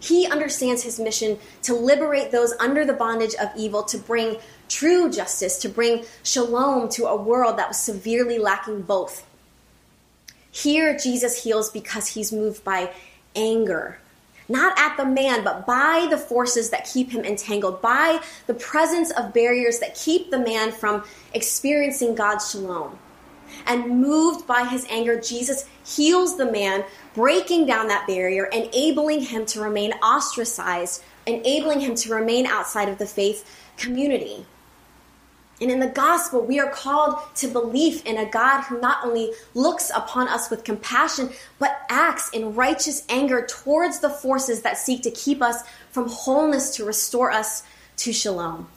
He 0.01 0.27
understands 0.27 0.83
his 0.83 0.99
mission 0.99 1.39
to 1.63 1.75
liberate 1.75 2.33
those 2.33 2.53
under 2.59 2.85
the 2.85 2.93
bondage 2.93 3.35
of 3.37 3.51
evil, 3.57 3.85
to 3.85 3.99
bring 3.99 4.37
true 4.69 5.11
justice, 5.11 5.59
to 5.59 5.69
bring 5.69 6.05
shalom 6.25 6.89
to 6.91 7.07
a 7.07 7.17
world 7.17 7.57
that 7.59 7.69
was 7.69 7.79
severely 7.79 8.39
lacking 8.39 8.83
both. 8.83 9.25
Here, 10.51 10.97
Jesus 10.97 11.45
heals 11.45 11.71
because 11.71 12.09
he's 12.09 12.33
moved 12.33 12.65
by 12.65 12.93
anger. 13.37 13.99
Not 14.49 14.77
at 14.77 14.97
the 14.97 15.07
man, 15.07 15.45
but 15.45 15.67
by 15.67 16.09
the 16.11 16.19
forces 16.19 16.71
that 16.71 16.85
keep 16.85 17.11
him 17.11 17.25
entangled, 17.25 17.81
by 17.81 18.21
the 18.47 18.55
presence 18.55 19.13
of 19.13 19.33
barriers 19.33 19.79
that 19.79 19.95
keep 19.95 20.31
the 20.31 20.39
man 20.39 20.73
from 20.73 21.05
experiencing 21.33 22.15
God's 22.15 22.51
shalom. 22.51 22.99
And 23.67 24.01
moved 24.01 24.47
by 24.47 24.65
his 24.65 24.87
anger, 24.91 25.21
Jesus 25.21 25.67
heals 25.85 26.37
the 26.37 26.51
man, 26.51 26.85
breaking 27.15 27.67
down 27.67 27.89
that 27.89 28.07
barrier, 28.07 28.47
enabling 28.47 29.23
him 29.23 29.47
to 29.47 29.61
remain 29.61 29.93
ostracized, 29.95 31.03
enabling 31.27 31.81
him 31.81 31.95
to 31.97 32.15
remain 32.15 32.47
outside 32.47 32.89
of 32.89 32.99
the 32.99 33.07
faith 33.07 33.49
community. 33.77 34.47
And 35.61 35.71
in 35.71 35.79
the 35.79 35.87
gospel, 35.87 36.45
we 36.45 36.59
are 36.59 36.71
called 36.71 37.21
to 37.37 37.47
belief 37.47 38.05
in 38.05 38.19
a 38.19 38.29
God 38.29 38.63
who 38.63 38.81
not 38.81 39.05
only 39.05 39.31
looks 39.55 39.93
upon 39.95 40.27
us 40.27 40.51
with 40.51 40.65
compassion, 40.65 41.31
but 41.61 41.83
acts 41.89 42.31
in 42.31 42.57
righteous 42.57 43.05
anger 43.09 43.47
towards 43.47 44.01
the 44.01 44.11
forces 44.11 44.63
that 44.63 44.77
seek 44.77 45.03
to 45.03 45.11
keep 45.13 45.41
us 45.41 45.63
from 45.93 46.09
wholeness 46.09 46.75
to 46.77 46.85
restore 46.85 47.31
us 47.31 47.63
to 47.99 48.13
shalom. 48.13 48.69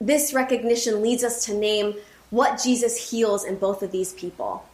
This 0.00 0.32
recognition 0.32 1.02
leads 1.02 1.24
us 1.24 1.44
to 1.46 1.54
name 1.54 1.94
what 2.30 2.62
Jesus 2.62 3.10
heals 3.10 3.44
in 3.44 3.56
both 3.56 3.82
of 3.82 3.90
these 3.90 4.12
people. 4.12 4.64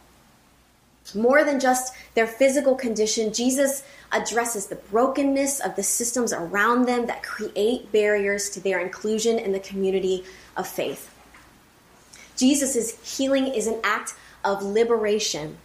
More 1.13 1.43
than 1.43 1.59
just 1.59 1.93
their 2.15 2.25
physical 2.25 2.75
condition, 2.75 3.31
Jesus 3.31 3.83
addresses 4.11 4.67
the 4.67 4.75
brokenness 4.75 5.59
of 5.59 5.75
the 5.75 5.83
systems 5.83 6.33
around 6.33 6.85
them 6.85 7.05
that 7.05 7.21
create 7.21 7.91
barriers 7.91 8.49
to 8.51 8.59
their 8.59 8.79
inclusion 8.79 9.37
in 9.37 9.51
the 9.51 9.59
community 9.59 10.23
of 10.57 10.67
faith. 10.67 11.11
Jesus' 12.37 13.17
healing 13.17 13.47
is 13.47 13.67
an 13.67 13.79
act 13.83 14.15
of 14.43 14.63
liberation. 14.63 15.57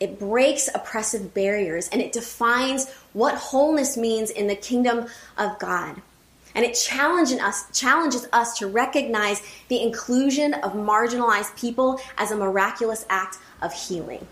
It 0.00 0.18
breaks 0.18 0.68
oppressive 0.74 1.32
barriers 1.32 1.88
and 1.88 2.02
it 2.02 2.12
defines 2.12 2.90
what 3.12 3.36
wholeness 3.36 3.96
means 3.96 4.30
in 4.30 4.48
the 4.48 4.56
kingdom 4.56 5.06
of 5.38 5.58
God. 5.58 6.02
And 6.54 6.64
it 6.64 6.74
challenges 6.74 7.40
us, 7.40 7.66
challenges 7.72 8.28
us 8.32 8.58
to 8.58 8.66
recognize 8.66 9.42
the 9.68 9.82
inclusion 9.82 10.54
of 10.54 10.72
marginalized 10.74 11.56
people 11.56 12.00
as 12.16 12.30
a 12.30 12.36
miraculous 12.36 13.04
act 13.08 13.38
of 13.60 13.72
healing. 13.72 14.26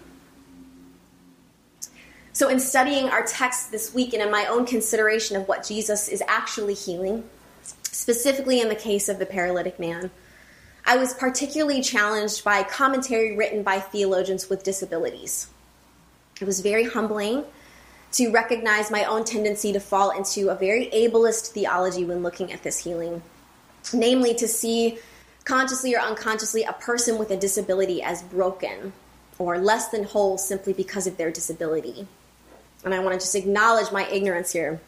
So, 2.34 2.48
in 2.48 2.60
studying 2.60 3.08
our 3.08 3.24
text 3.24 3.70
this 3.70 3.92
week 3.92 4.14
and 4.14 4.22
in 4.22 4.30
my 4.30 4.46
own 4.46 4.64
consideration 4.64 5.36
of 5.36 5.48
what 5.48 5.66
Jesus 5.66 6.08
is 6.08 6.22
actually 6.26 6.74
healing, 6.74 7.24
specifically 7.82 8.60
in 8.60 8.68
the 8.68 8.74
case 8.74 9.08
of 9.08 9.18
the 9.18 9.26
paralytic 9.26 9.78
man, 9.78 10.10
I 10.86 10.96
was 10.96 11.14
particularly 11.14 11.82
challenged 11.82 12.42
by 12.42 12.62
commentary 12.62 13.36
written 13.36 13.62
by 13.62 13.80
theologians 13.80 14.48
with 14.48 14.64
disabilities. 14.64 15.48
It 16.40 16.46
was 16.46 16.60
very 16.60 16.84
humbling 16.84 17.44
to 18.12 18.30
recognize 18.30 18.90
my 18.90 19.04
own 19.04 19.24
tendency 19.24 19.72
to 19.72 19.80
fall 19.80 20.10
into 20.10 20.50
a 20.50 20.54
very 20.54 20.86
ableist 20.90 21.48
theology 21.48 22.04
when 22.04 22.22
looking 22.22 22.52
at 22.52 22.62
this 22.62 22.78
healing, 22.78 23.22
namely 23.92 24.34
to 24.34 24.46
see 24.46 24.98
consciously 25.44 25.94
or 25.94 26.00
unconsciously 26.00 26.62
a 26.62 26.72
person 26.74 27.18
with 27.18 27.30
a 27.30 27.36
disability 27.36 28.02
as 28.02 28.22
broken 28.22 28.92
or 29.38 29.58
less 29.58 29.88
than 29.88 30.04
whole 30.04 30.38
simply 30.38 30.72
because 30.72 31.06
of 31.06 31.16
their 31.16 31.30
disability. 31.30 32.06
And 32.84 32.94
I 32.94 32.98
want 33.00 33.14
to 33.14 33.24
just 33.24 33.34
acknowledge 33.34 33.90
my 33.92 34.06
ignorance 34.08 34.52
here. 34.52 34.80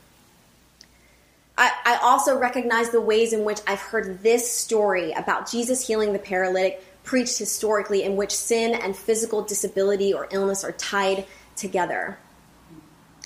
I, 1.56 1.72
I 1.84 1.98
also 2.02 2.36
recognize 2.36 2.90
the 2.90 3.00
ways 3.00 3.32
in 3.32 3.44
which 3.44 3.60
I've 3.66 3.80
heard 3.80 4.22
this 4.22 4.50
story 4.50 5.12
about 5.12 5.50
Jesus 5.50 5.86
healing 5.86 6.12
the 6.12 6.18
paralytic 6.18 6.84
preached 7.04 7.38
historically, 7.38 8.02
in 8.02 8.16
which 8.16 8.34
sin 8.34 8.74
and 8.74 8.96
physical 8.96 9.42
disability 9.42 10.12
or 10.12 10.26
illness 10.30 10.64
are 10.64 10.72
tied 10.72 11.26
together. 11.54 12.18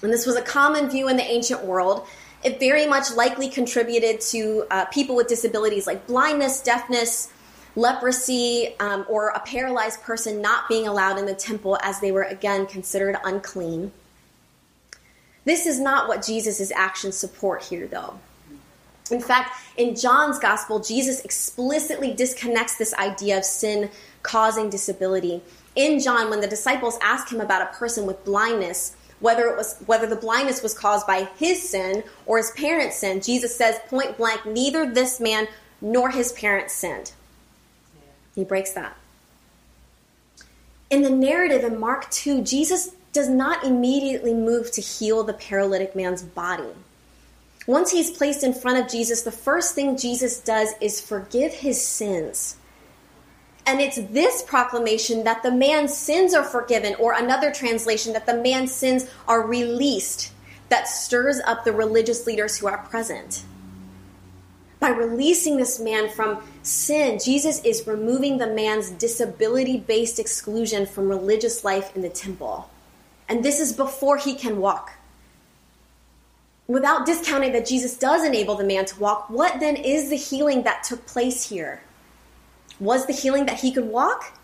And 0.03 0.13
this 0.13 0.27
was 0.27 0.37
a 0.37 0.43
common 0.43 0.89
view 0.89 1.09
in 1.09 1.17
the 1.17 1.25
ancient 1.25 1.65
world. 1.65 2.07
It 2.45 2.61
very 2.61 2.87
much 2.87 3.13
likely 3.13 3.49
contributed 3.49 4.21
to 4.33 4.67
uh, 4.71 4.85
people 4.87 5.17
with 5.17 5.27
disabilities 5.27 5.87
like 5.87 6.07
blindness, 6.07 6.63
deafness, 6.63 7.33
leprosy, 7.75 8.75
um, 8.81 9.05
or 9.09 9.29
a 9.29 9.41
paralyzed 9.41 10.03
person 10.03 10.41
not 10.41 10.69
being 10.69 10.87
allowed 10.87 11.19
in 11.19 11.27
the 11.27 11.35
temple 11.35 11.79
as 11.83 12.01
they 12.01 12.13
were 12.13 12.23
again 12.23 12.67
considered 12.67 13.17
unclean. 13.25 13.93
This 15.45 15.67
is 15.67 15.81
not 15.81 16.09
what 16.09 16.25
Jesus' 16.25 16.71
actions 16.73 17.17
support 17.17 17.65
here, 17.65 17.87
though. 17.87 18.19
In 19.11 19.21
fact, 19.21 19.57
in 19.77 19.97
John's 19.97 20.39
gospel, 20.39 20.81
Jesus 20.81 21.25
explicitly 21.25 22.13
disconnects 22.13 22.77
this 22.77 22.93
idea 22.95 23.39
of 23.39 23.45
sin 23.45 23.91
causing 24.23 24.69
disability. 24.69 25.41
In 25.75 26.01
John, 26.01 26.29
when 26.29 26.41
the 26.41 26.47
disciples 26.47 26.99
ask 27.01 27.33
him 27.33 27.41
about 27.41 27.63
a 27.63 27.77
person 27.77 28.07
with 28.07 28.25
blindness, 28.25 28.95
whether 29.21 29.47
it 29.49 29.57
was 29.57 29.77
whether 29.87 30.07
the 30.07 30.17
blindness 30.17 30.63
was 30.63 30.75
caused 30.75 31.07
by 31.07 31.29
his 31.37 31.69
sin 31.69 32.05
or 32.27 32.37
his 32.37 32.51
parents' 32.53 32.99
sin, 32.99 33.21
Jesus 33.21 33.57
says 33.57 33.81
point 33.89 34.17
blank, 34.17 34.47
neither 34.47 34.87
this 34.87 35.21
man 35.21 35.49
nor 35.81 36.11
his 36.11 36.33
parents 36.33 36.75
sinned. 36.75 37.13
He 38.35 38.45
breaks 38.45 38.73
that. 38.73 38.97
In 40.91 41.03
the 41.03 41.11
narrative 41.11 41.65
in 41.65 41.79
Mark 41.79 42.11
2, 42.11 42.43
Jesus 42.43 42.95
does 43.13 43.29
not 43.29 43.65
immediately 43.65 44.33
move 44.33 44.71
to 44.73 44.81
heal 44.81 45.23
the 45.23 45.35
paralytic 45.35 45.95
man's 45.95 46.23
body. 46.23 46.73
Once 47.67 47.91
he's 47.91 48.11
placed 48.11 48.43
in 48.43 48.55
front 48.55 48.79
of 48.79 48.91
Jesus, 48.91 49.23
the 49.23 49.31
first 49.33 49.75
thing 49.75 49.97
Jesus 49.97 50.41
does 50.41 50.71
is 50.81 51.01
forgive 51.01 51.53
his 51.53 51.85
sins. 51.85 52.57
And 53.69 53.83
it's 53.83 54.01
this 54.11 54.41
proclamation 54.41 55.25
that 55.25 55.43
the 55.43 55.53
man's 55.53 55.95
sins 55.95 56.33
are 56.33 56.43
forgiven, 56.43 56.95
or 56.95 57.13
another 57.13 57.53
translation, 57.53 58.15
that 58.15 58.25
the 58.25 58.41
man's 58.41 58.73
sins 58.73 59.07
are 59.29 59.47
released, 59.47 60.33
that 60.71 60.89
stirs 60.89 61.39
up 61.47 61.65
the 61.65 61.73
religious 61.73 62.27
leaders 62.27 62.57
who 62.57 62.67
are 62.67 62.79
present. 62.79 63.43
By 64.81 64.89
releasing 64.89 65.59
this 65.59 65.79
man 65.79 66.09
from 66.09 66.43
sin, 66.63 67.19
Jesus 67.23 67.63
is 67.63 67.87
removing 67.87 68.39
the 68.39 68.47
man's 68.47 68.89
disability 68.89 69.77
based 69.77 70.19
exclusion 70.19 70.87
from 70.87 71.11
religious 71.11 71.63
life 71.63 71.95
in 71.95 72.01
the 72.01 72.09
temple. 72.09 72.71
And 73.29 73.45
this 73.45 73.61
is 73.61 73.75
before 73.75 74.17
he 74.17 74.35
can 74.35 74.63
walk. 74.63 74.95
Without 76.69 77.05
discounting 77.05 77.53
that 77.53 77.67
Jesus 77.67 77.99
does 77.99 78.25
enable 78.25 78.55
the 78.55 78.65
man 78.65 78.87
to 78.87 78.99
walk, 78.99 79.29
what 79.29 79.61
then 79.61 79.77
is 79.77 80.09
the 80.09 80.17
healing 80.17 80.63
that 80.63 80.85
took 80.85 81.05
place 81.05 81.51
here? 81.51 81.83
Was 82.81 83.07
the 83.07 83.13
healing 83.13 83.47
that 83.47 83.61
he 83.61 83.73
could 83.73 83.87
walk? 83.87 84.39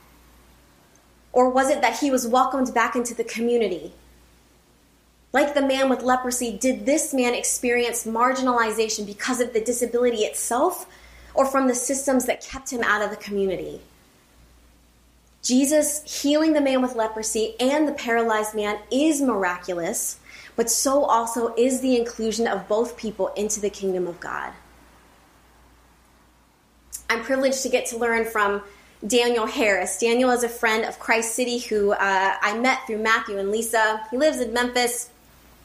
Or 1.33 1.51
was 1.51 1.69
it 1.69 1.81
that 1.81 1.99
he 1.99 2.11
was 2.11 2.27
welcomed 2.27 2.73
back 2.73 2.95
into 2.95 3.15
the 3.15 3.25
community? 3.25 3.93
Like 5.33 5.55
the 5.55 5.67
man 5.67 5.89
with 5.89 6.03
leprosy, 6.03 6.57
did 6.57 6.87
this 6.87 7.13
man 7.13 7.35
experience 7.35 8.07
marginalization 8.07 9.05
because 9.05 9.41
of 9.41 9.53
the 9.53 9.61
disability 9.61 10.19
itself 10.19 10.87
or 11.35 11.45
from 11.45 11.67
the 11.67 11.75
systems 11.75 12.27
that 12.27 12.41
kept 12.41 12.71
him 12.71 12.85
out 12.85 13.03
of 13.03 13.11
the 13.11 13.17
community? 13.17 13.81
Jesus 15.43 16.23
healing 16.23 16.53
the 16.53 16.61
man 16.61 16.81
with 16.81 16.95
leprosy 16.95 17.55
and 17.61 17.87
the 17.87 17.93
paralyzed 17.93 18.55
man 18.55 18.79
is 18.91 19.21
miraculous, 19.21 20.21
but 20.57 20.71
so 20.71 21.05
also 21.05 21.53
is 21.57 21.81
the 21.81 21.99
inclusion 21.99 22.47
of 22.47 22.69
both 22.69 22.97
people 22.97 23.29
into 23.37 23.61
the 23.61 23.69
kingdom 23.69 24.07
of 24.07 24.21
God. 24.21 24.53
I'm 27.09 27.23
privileged 27.23 27.63
to 27.63 27.69
get 27.69 27.87
to 27.87 27.99
learn 27.99 28.25
from 28.25 28.63
Daniel 29.07 29.47
Harris. 29.47 29.99
Daniel 29.99 30.31
is 30.31 30.43
a 30.43 30.49
friend 30.49 30.85
of 30.85 30.99
Christ 30.99 31.35
City 31.35 31.59
who 31.59 31.93
uh, 31.93 31.97
I 32.41 32.59
met 32.59 32.87
through 32.87 32.99
Matthew 32.99 33.39
and 33.39 33.51
Lisa. 33.51 34.01
He 34.11 34.17
lives 34.17 34.41
in 34.41 34.53
Memphis. 34.53 35.11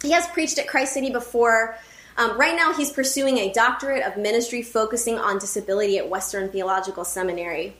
He 0.01 0.11
has 0.11 0.27
preached 0.27 0.57
at 0.57 0.67
Christ 0.67 0.93
City 0.93 1.09
before. 1.09 1.77
Um, 2.17 2.37
right 2.37 2.55
now, 2.55 2.73
he's 2.73 2.91
pursuing 2.91 3.37
a 3.37 3.51
doctorate 3.53 4.03
of 4.03 4.17
ministry 4.17 4.61
focusing 4.61 5.17
on 5.17 5.39
disability 5.39 5.97
at 5.97 6.09
Western 6.09 6.49
Theological 6.49 7.05
Seminary. 7.05 7.75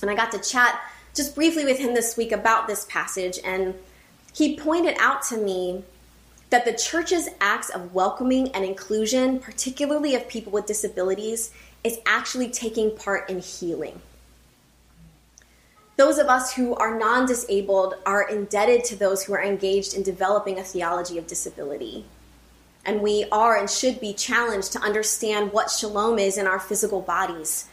And 0.00 0.10
I 0.10 0.14
got 0.14 0.30
to 0.32 0.38
chat 0.38 0.80
just 1.14 1.34
briefly 1.34 1.64
with 1.64 1.78
him 1.78 1.94
this 1.94 2.16
week 2.16 2.30
about 2.30 2.68
this 2.68 2.84
passage, 2.88 3.38
and 3.42 3.74
he 4.34 4.56
pointed 4.56 4.94
out 5.00 5.22
to 5.22 5.36
me 5.38 5.82
that 6.50 6.64
the 6.64 6.72
church's 6.74 7.28
acts 7.40 7.70
of 7.70 7.94
welcoming 7.94 8.50
and 8.50 8.64
inclusion, 8.64 9.40
particularly 9.40 10.14
of 10.14 10.28
people 10.28 10.52
with 10.52 10.66
disabilities, 10.66 11.50
is 11.86 11.98
actually 12.04 12.50
taking 12.50 12.96
part 12.96 13.30
in 13.30 13.38
healing. 13.38 14.00
Those 15.96 16.18
of 16.18 16.26
us 16.26 16.52
who 16.52 16.74
are 16.74 16.98
non 16.98 17.26
disabled 17.26 17.94
are 18.04 18.28
indebted 18.28 18.84
to 18.84 18.96
those 18.96 19.24
who 19.24 19.32
are 19.32 19.42
engaged 19.42 19.94
in 19.94 20.02
developing 20.02 20.58
a 20.58 20.64
theology 20.64 21.16
of 21.16 21.26
disability. 21.26 22.04
And 22.84 23.00
we 23.00 23.24
are 23.32 23.56
and 23.56 23.70
should 23.70 24.00
be 24.00 24.12
challenged 24.12 24.72
to 24.72 24.80
understand 24.80 25.52
what 25.52 25.70
shalom 25.70 26.18
is 26.18 26.36
in 26.36 26.46
our 26.46 26.60
physical 26.60 27.00
bodies 27.00 27.66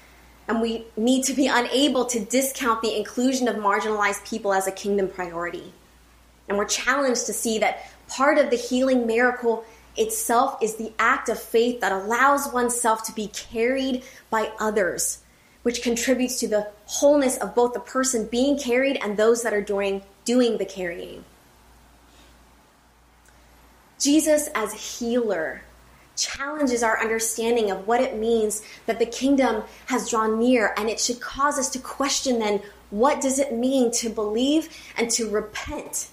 and 0.47 0.61
we 0.61 0.85
need 0.97 1.23
to 1.23 1.33
be 1.33 1.47
unable 1.47 2.05
to 2.05 2.19
discount 2.19 2.81
the 2.81 2.95
inclusion 2.95 3.47
of 3.47 3.55
marginalized 3.55 4.27
people 4.27 4.53
as 4.53 4.67
a 4.67 4.71
kingdom 4.71 5.07
priority. 5.07 5.71
And 6.47 6.57
we're 6.57 6.65
challenged 6.65 7.25
to 7.27 7.33
see 7.33 7.59
that 7.59 7.89
part 8.09 8.37
of 8.37 8.49
the 8.49 8.57
healing 8.57 9.07
miracle 9.07 9.63
itself 9.97 10.57
is 10.61 10.75
the 10.75 10.91
act 10.97 11.29
of 11.29 11.39
faith 11.39 11.81
that 11.81 11.91
allows 11.91 12.51
oneself 12.51 13.03
to 13.03 13.11
be 13.13 13.27
carried 13.27 14.03
by 14.29 14.51
others, 14.59 15.19
which 15.63 15.81
contributes 15.81 16.39
to 16.39 16.47
the 16.47 16.67
wholeness 16.85 17.37
of 17.37 17.55
both 17.55 17.73
the 17.73 17.79
person 17.79 18.27
being 18.27 18.57
carried 18.57 18.97
and 19.01 19.17
those 19.17 19.43
that 19.43 19.53
are 19.53 19.61
doing, 19.61 20.01
doing 20.25 20.57
the 20.57 20.65
carrying. 20.65 21.23
Jesus, 23.99 24.49
as 24.55 24.99
healer, 24.99 25.61
challenges 26.15 26.83
our 26.83 26.99
understanding 26.99 27.71
of 27.71 27.87
what 27.87 28.01
it 28.01 28.17
means 28.17 28.61
that 28.85 28.99
the 28.99 29.05
kingdom 29.05 29.63
has 29.87 30.09
drawn 30.09 30.39
near 30.39 30.73
and 30.77 30.89
it 30.89 30.99
should 30.99 31.19
cause 31.19 31.57
us 31.57 31.69
to 31.69 31.79
question 31.79 32.39
then 32.39 32.61
what 32.91 33.19
does 33.21 33.39
it 33.39 33.53
mean 33.53 33.89
to 33.91 34.09
believe 34.09 34.69
and 34.97 35.09
to 35.09 35.29
repent 35.29 36.09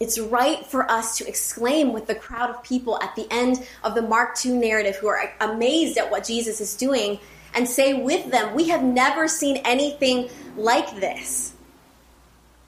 it's 0.00 0.18
right 0.18 0.64
for 0.64 0.88
us 0.90 1.18
to 1.18 1.28
exclaim 1.28 1.92
with 1.92 2.06
the 2.06 2.14
crowd 2.14 2.50
of 2.50 2.62
people 2.62 3.00
at 3.02 3.16
the 3.16 3.26
end 3.30 3.66
of 3.82 3.94
the 3.94 4.02
Mark 4.02 4.36
II 4.44 4.52
narrative 4.52 4.96
who 4.96 5.08
are 5.08 5.32
amazed 5.40 5.98
at 5.98 6.10
what 6.10 6.24
Jesus 6.24 6.60
is 6.60 6.76
doing 6.76 7.18
and 7.54 7.68
say 7.68 7.94
with 7.94 8.30
them, 8.30 8.54
We 8.54 8.68
have 8.68 8.82
never 8.82 9.26
seen 9.26 9.56
anything 9.58 10.30
like 10.56 11.00
this. 11.00 11.54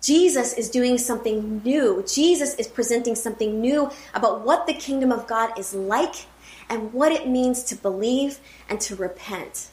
Jesus 0.03 0.55
is 0.55 0.71
doing 0.71 0.97
something 0.97 1.61
new. 1.65 2.05
Jesus 2.11 2.55
is 2.55 2.67
presenting 2.67 3.15
something 3.15 3.61
new 3.61 3.91
about 4.15 4.45
what 4.45 4.67
the 4.67 4.73
kingdom 4.73 5.13
of 5.13 5.27
God 5.27 5.59
is 5.59 5.75
like 5.75 6.27
and 6.69 6.93
what 6.93 7.13
it 7.13 7.29
means 7.29 7.63
to 7.65 7.77
believe 7.77 8.41
and 8.69 8.81
to 8.81 8.97
repent. 8.97 9.69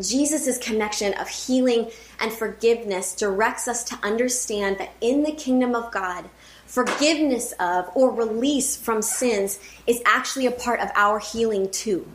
Jesus' 0.00 0.58
connection 0.58 1.14
of 1.14 1.28
healing 1.28 1.90
and 2.18 2.32
forgiveness 2.32 3.14
directs 3.14 3.68
us 3.68 3.84
to 3.84 3.98
understand 4.02 4.78
that 4.78 4.92
in 5.00 5.22
the 5.22 5.32
kingdom 5.32 5.74
of 5.74 5.92
God, 5.92 6.28
forgiveness 6.66 7.52
of 7.60 7.88
or 7.94 8.10
release 8.10 8.76
from 8.76 9.02
sins 9.02 9.60
is 9.86 10.02
actually 10.04 10.46
a 10.46 10.50
part 10.50 10.80
of 10.80 10.90
our 10.96 11.20
healing 11.20 11.70
too. 11.70 12.06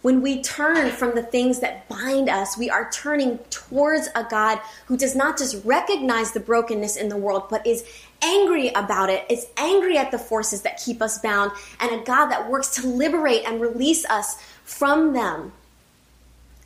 When 0.00 0.22
we 0.22 0.42
turn 0.42 0.92
from 0.92 1.16
the 1.16 1.24
things 1.24 1.58
that 1.58 1.88
bind 1.88 2.28
us, 2.28 2.56
we 2.56 2.70
are 2.70 2.88
turning 2.92 3.38
towards 3.50 4.08
a 4.14 4.22
God 4.22 4.60
who 4.86 4.96
does 4.96 5.16
not 5.16 5.36
just 5.36 5.64
recognize 5.64 6.30
the 6.30 6.38
brokenness 6.38 6.94
in 6.96 7.08
the 7.08 7.16
world, 7.16 7.48
but 7.50 7.66
is 7.66 7.84
angry 8.22 8.68
about 8.68 9.10
it, 9.10 9.26
is 9.28 9.48
angry 9.56 9.98
at 9.98 10.12
the 10.12 10.18
forces 10.18 10.62
that 10.62 10.80
keep 10.82 11.02
us 11.02 11.18
bound, 11.18 11.50
and 11.80 11.90
a 11.90 12.04
God 12.04 12.26
that 12.26 12.48
works 12.48 12.76
to 12.76 12.86
liberate 12.86 13.42
and 13.44 13.60
release 13.60 14.04
us 14.06 14.40
from 14.62 15.14
them. 15.14 15.52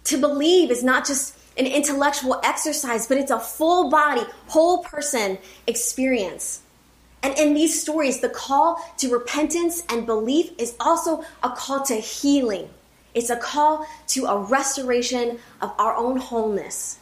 To 0.05 0.19
believe 0.19 0.71
is 0.71 0.83
not 0.83 1.07
just 1.07 1.37
an 1.57 1.67
intellectual 1.67 2.41
exercise, 2.43 3.07
but 3.07 3.19
it's 3.19 3.31
a 3.31 3.39
full 3.39 3.91
body, 3.91 4.23
whole 4.49 4.79
person 4.79 5.39
experience. 5.67 6.63
And 7.23 7.39
in 7.39 7.55
these 7.55 7.81
stories, 7.81 8.21
the 8.21 8.29
call 8.29 8.83
to 8.99 9.13
repentance 9.13 9.83
and 9.89 10.07
belief 10.07 10.51
is 10.59 10.75
also 10.81 11.25
a 11.43 11.51
call 11.51 11.83
to 11.85 11.95
healing. 11.95 12.69
It's 13.15 13.31
a 13.31 13.37
call 13.37 13.87
to 14.09 14.25
a 14.25 14.39
restoration 14.39 15.39
of 15.61 15.73
our 15.79 15.95
own 15.95 16.17
wholeness. 16.17 16.99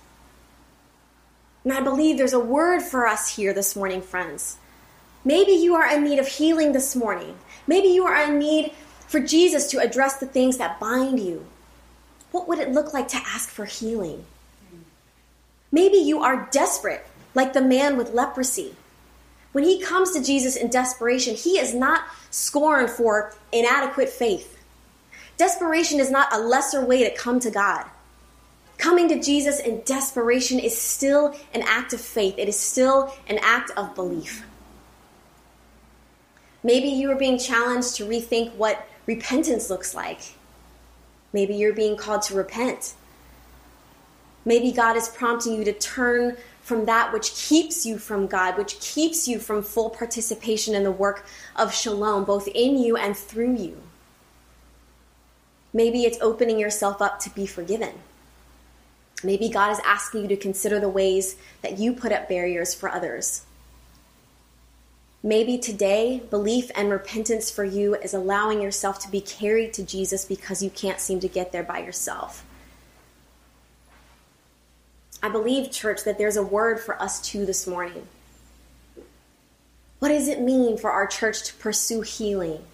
And 1.64 1.72
I 1.72 1.80
believe 1.80 2.18
there's 2.18 2.32
a 2.32 2.40
word 2.40 2.82
for 2.82 3.06
us 3.06 3.36
here 3.36 3.52
this 3.54 3.76
morning, 3.76 4.02
friends. 4.02 4.56
Maybe 5.24 5.52
you 5.52 5.74
are 5.74 5.90
in 5.94 6.04
need 6.04 6.18
of 6.18 6.26
healing 6.26 6.72
this 6.72 6.96
morning. 6.96 7.36
Maybe 7.66 7.88
you 7.88 8.04
are 8.04 8.22
in 8.22 8.38
need 8.38 8.72
for 9.06 9.20
Jesus 9.20 9.66
to 9.68 9.78
address 9.78 10.16
the 10.16 10.26
things 10.26 10.56
that 10.58 10.80
bind 10.80 11.20
you. 11.20 11.46
What 12.32 12.48
would 12.48 12.58
it 12.58 12.70
look 12.70 12.92
like 12.92 13.08
to 13.08 13.16
ask 13.16 13.48
for 13.48 13.64
healing? 13.64 14.24
Maybe 15.72 15.98
you 15.98 16.22
are 16.22 16.48
desperate, 16.50 17.06
like 17.34 17.52
the 17.52 17.60
man 17.60 17.96
with 17.96 18.12
leprosy. 18.12 18.74
When 19.52 19.64
he 19.64 19.80
comes 19.80 20.12
to 20.12 20.22
Jesus 20.22 20.56
in 20.56 20.68
desperation, 20.70 21.34
he 21.34 21.58
is 21.58 21.74
not 21.74 22.04
scorned 22.30 22.90
for 22.90 23.34
inadequate 23.52 24.08
faith. 24.08 24.58
Desperation 25.36 26.00
is 26.00 26.10
not 26.10 26.32
a 26.32 26.38
lesser 26.38 26.84
way 26.84 27.02
to 27.02 27.14
come 27.16 27.40
to 27.40 27.50
God. 27.50 27.86
Coming 28.78 29.08
to 29.08 29.20
Jesus 29.20 29.58
in 29.60 29.82
desperation 29.82 30.58
is 30.58 30.80
still 30.80 31.36
an 31.52 31.62
act 31.62 31.92
of 31.92 32.00
faith, 32.00 32.34
it 32.38 32.48
is 32.48 32.58
still 32.58 33.14
an 33.28 33.38
act 33.42 33.70
of 33.76 33.94
belief. 33.94 34.44
Maybe 36.62 36.88
you 36.88 37.10
are 37.10 37.16
being 37.16 37.38
challenged 37.38 37.96
to 37.96 38.04
rethink 38.04 38.54
what 38.54 38.86
repentance 39.06 39.70
looks 39.70 39.94
like. 39.94 40.34
Maybe 41.32 41.54
you're 41.54 41.72
being 41.72 41.96
called 41.96 42.22
to 42.22 42.34
repent. 42.34 42.94
Maybe 44.44 44.72
God 44.72 44.96
is 44.96 45.08
prompting 45.08 45.54
you 45.54 45.64
to 45.64 45.72
turn 45.72 46.36
from 46.62 46.86
that 46.86 47.12
which 47.12 47.34
keeps 47.34 47.84
you 47.84 47.98
from 47.98 48.26
God, 48.26 48.56
which 48.56 48.80
keeps 48.80 49.28
you 49.28 49.38
from 49.38 49.62
full 49.62 49.90
participation 49.90 50.74
in 50.74 50.84
the 50.84 50.90
work 50.90 51.26
of 51.56 51.74
shalom, 51.74 52.24
both 52.24 52.48
in 52.48 52.78
you 52.78 52.96
and 52.96 53.16
through 53.16 53.56
you. 53.56 53.80
Maybe 55.72 56.04
it's 56.04 56.18
opening 56.20 56.58
yourself 56.58 57.00
up 57.00 57.20
to 57.20 57.30
be 57.30 57.46
forgiven. 57.46 57.92
Maybe 59.22 59.48
God 59.48 59.72
is 59.72 59.80
asking 59.84 60.22
you 60.22 60.28
to 60.28 60.36
consider 60.36 60.80
the 60.80 60.88
ways 60.88 61.36
that 61.62 61.78
you 61.78 61.92
put 61.92 62.12
up 62.12 62.28
barriers 62.28 62.74
for 62.74 62.88
others. 62.88 63.42
Maybe 65.22 65.58
today, 65.58 66.22
belief 66.30 66.70
and 66.74 66.90
repentance 66.90 67.50
for 67.50 67.64
you 67.64 67.94
is 67.94 68.14
allowing 68.14 68.62
yourself 68.62 68.98
to 69.00 69.10
be 69.10 69.20
carried 69.20 69.74
to 69.74 69.82
Jesus 69.82 70.24
because 70.24 70.62
you 70.62 70.70
can't 70.70 70.98
seem 70.98 71.20
to 71.20 71.28
get 71.28 71.52
there 71.52 71.62
by 71.62 71.80
yourself. 71.80 72.44
I 75.22 75.28
believe, 75.28 75.70
church, 75.70 76.04
that 76.04 76.16
there's 76.16 76.38
a 76.38 76.42
word 76.42 76.80
for 76.80 77.00
us 77.00 77.20
too 77.20 77.44
this 77.44 77.66
morning. 77.66 78.06
What 79.98 80.08
does 80.08 80.28
it 80.28 80.40
mean 80.40 80.78
for 80.78 80.90
our 80.90 81.06
church 81.06 81.42
to 81.44 81.54
pursue 81.54 82.00
healing? 82.00 82.64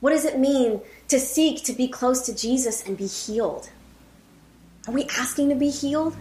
What 0.00 0.10
does 0.10 0.24
it 0.24 0.38
mean 0.38 0.80
to 1.08 1.20
seek 1.20 1.62
to 1.64 1.74
be 1.74 1.86
close 1.86 2.22
to 2.22 2.34
Jesus 2.34 2.82
and 2.82 2.96
be 2.96 3.06
healed? 3.06 3.68
Are 4.88 4.94
we 4.94 5.04
asking 5.18 5.50
to 5.50 5.54
be 5.54 5.68
healed? 5.68 6.16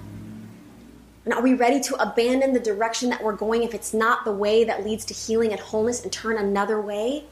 And 1.29 1.37
are 1.37 1.43
we 1.43 1.53
ready 1.53 1.79
to 1.81 1.95
abandon 2.01 2.53
the 2.53 2.59
direction 2.59 3.11
that 3.11 3.23
we're 3.23 3.35
going 3.35 3.61
if 3.61 3.75
it's 3.75 3.93
not 3.93 4.25
the 4.25 4.31
way 4.31 4.63
that 4.63 4.83
leads 4.83 5.05
to 5.05 5.13
healing 5.13 5.51
and 5.51 5.59
wholeness 5.59 6.01
and 6.01 6.11
turn 6.11 6.39
another 6.39 6.81
way? 6.81 7.25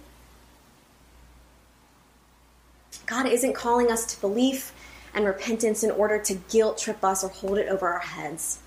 God 3.08 3.26
isn't 3.26 3.54
calling 3.54 3.92
us 3.92 4.06
to 4.14 4.22
belief 4.22 4.72
and 5.16 5.26
repentance 5.26 5.84
in 5.84 5.90
order 5.90 6.20
to 6.20 6.36
guilt 6.36 6.78
trip 6.78 7.04
us 7.04 7.24
or 7.24 7.30
hold 7.30 7.58
it 7.58 7.70
over 7.70 7.88
our 7.88 8.02
heads. 8.02 8.60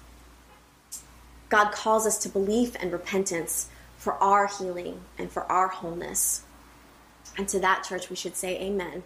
God 1.48 1.70
calls 1.70 2.08
us 2.08 2.18
to 2.24 2.28
belief 2.28 2.74
and 2.80 2.90
repentance 2.90 3.68
for 3.98 4.14
our 4.14 4.48
healing 4.48 5.00
and 5.16 5.30
for 5.30 5.44
our 5.44 5.68
wholeness. 5.68 6.42
And 7.38 7.48
to 7.50 7.60
that, 7.60 7.84
church, 7.84 8.10
we 8.10 8.16
should 8.16 8.34
say 8.34 8.60
amen. 8.60 9.04